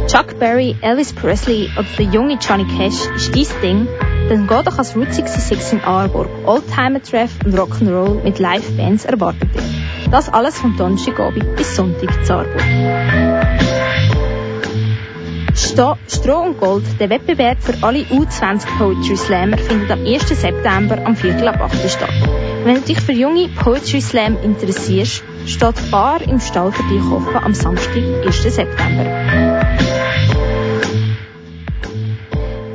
Chuck 0.08 0.36
Berry, 0.40 0.74
Elvis 0.80 1.12
Presley 1.12 1.70
oder 1.78 1.86
der 1.96 2.06
junge 2.06 2.36
Johnny 2.40 2.64
Cash 2.64 3.06
ist 3.14 3.36
dein 3.36 3.46
Ding, 3.62 3.88
dann 4.28 4.48
geh 4.48 4.62
doch 4.64 4.78
als 4.78 4.96
Route 4.96 5.12
66 5.12 5.74
in 5.74 5.84
Aarburg. 5.84 6.26
Oldtimer-Treff 6.44 7.30
und 7.44 7.54
Rock'n'Roll 7.54 8.24
mit 8.24 8.40
Live-Bands 8.40 9.04
erwartet 9.04 9.54
dich. 9.54 10.10
Das 10.10 10.28
alles 10.28 10.58
vom 10.58 10.76
Donnerstagabend 10.76 11.54
bis 11.54 11.76
Sonntag 11.76 12.26
zu 12.26 12.34
Aarburg. 12.34 12.64
Stroh 16.08 16.40
und 16.40 16.58
Gold, 16.58 16.84
der 16.98 17.10
Wettbewerb 17.10 17.62
für 17.62 17.74
alle 17.86 18.00
U20 18.00 18.66
Poetry 18.76 19.16
Slammer, 19.16 19.58
findet 19.58 19.92
am 19.92 20.04
1. 20.04 20.26
September 20.28 20.98
am 21.04 21.14
Viertel 21.14 21.46
ab 21.46 21.60
8 21.60 21.88
statt. 21.88 22.47
Wenn 22.68 22.82
du 22.82 22.82
dich 22.82 23.00
für 23.00 23.12
junge 23.12 23.48
Poetry 23.48 24.02
Slam 24.02 24.36
interessierst, 24.42 25.24
steht 25.46 25.90
Bar 25.90 26.20
im 26.20 26.38
Stall 26.38 26.70
für 26.70 26.82
dich 26.82 27.02
offen 27.10 27.34
am 27.34 27.54
Samstag, 27.54 27.96
1. 28.26 28.42
September. 28.42 29.06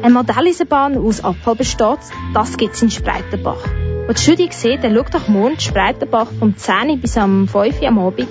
Eine 0.01 0.13
Modelleisenbahn, 0.15 0.93
die 0.93 0.97
aus 0.97 1.23
Abfall 1.23 1.53
besteht, 1.57 1.99
das 2.33 2.55
es 2.59 2.81
in 2.81 2.89
Spreitenbach. 2.89 3.63
Wo 4.07 4.13
die 4.13 4.19
Studie 4.19 4.47
sieht, 4.49 4.83
dann 4.83 4.95
schau 4.95 5.19
doch 5.19 5.27
morgen 5.27 5.59
Spreitenbach 5.59 6.29
vom 6.39 6.57
10 6.57 6.99
bis 6.99 7.15
am 7.15 7.47
5 7.47 7.79
Uhr 7.79 7.87
am 7.87 7.99
Abend 7.99 8.29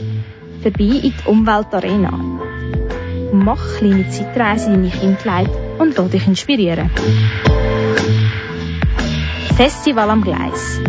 vorbei 0.63 0.85
in 0.85 1.15
die 1.17 1.27
Umweltarena. 1.27 2.11
Mach 3.33 3.77
kleine 3.79 4.09
Zeitreise 4.09 4.73
in 4.73 4.83
deine 4.83 4.91
Kindheit 4.91 5.51
und 5.79 5.97
lass 5.97 6.11
dich 6.11 6.27
inspirieren. 6.27 6.91
Festival 9.57 10.11
am 10.11 10.25
Gleis. 10.25 10.81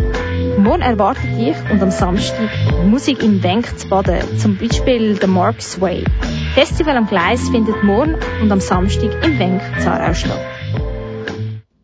Morgen 0.64 0.80
erwartet 0.80 1.36
dich 1.36 1.56
und 1.70 1.82
am 1.82 1.90
Samstag 1.90 2.48
Musik 2.86 3.22
im 3.22 3.42
Wenk 3.42 3.78
zu 3.78 3.86
Baden, 3.86 4.38
zum 4.38 4.56
Beispiel 4.56 5.14
der 5.14 5.28
Mark's 5.28 5.78
Way. 5.78 6.06
Festival 6.54 6.96
am 6.96 7.06
Gleis 7.06 7.50
findet 7.50 7.84
morgen 7.84 8.16
und 8.40 8.50
am 8.50 8.60
Samstag 8.60 9.12
im 9.22 9.38
Wenk 9.38 9.60
Zarau 9.82 10.14
statt. 10.14 10.40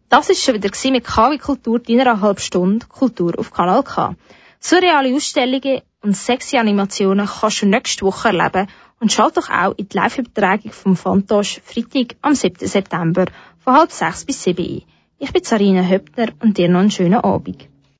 Das 0.08 0.30
ist 0.30 0.42
schon 0.42 0.54
wieder 0.54 0.70
mit 0.92 1.04
KW 1.04 1.36
Kultur, 1.36 1.78
deiner 1.78 2.22
halben 2.22 2.40
Stunde 2.40 2.86
Kultur 2.86 3.38
auf 3.38 3.52
Kanal 3.52 3.82
K. 3.82 4.14
Surreale 4.60 5.14
Ausstellungen 5.14 5.82
und 6.00 6.16
sexy 6.16 6.56
Animationen 6.56 7.26
kannst 7.26 7.60
du 7.60 7.66
nächste 7.66 8.06
Woche 8.06 8.28
erleben 8.28 8.66
und 8.98 9.12
schalt 9.12 9.36
doch 9.36 9.50
auch 9.50 9.74
in 9.76 9.90
die 9.90 9.96
Live-Übertragung 9.98 10.72
vom 10.72 10.96
Fantosch 10.96 11.60
Freitag 11.66 12.16
am 12.22 12.34
7. 12.34 12.66
September 12.66 13.26
von 13.58 13.74
halb 13.74 13.92
sechs 13.92 14.24
bis 14.24 14.42
sieben 14.42 14.64
ein. 14.64 14.82
Ich 15.18 15.34
bin 15.34 15.44
Sarina 15.44 15.86
Höppner 15.86 16.28
und 16.40 16.56
dir 16.56 16.70
noch 16.70 16.80
einen 16.80 16.90
schönen 16.90 17.20
Abend. 17.20 17.69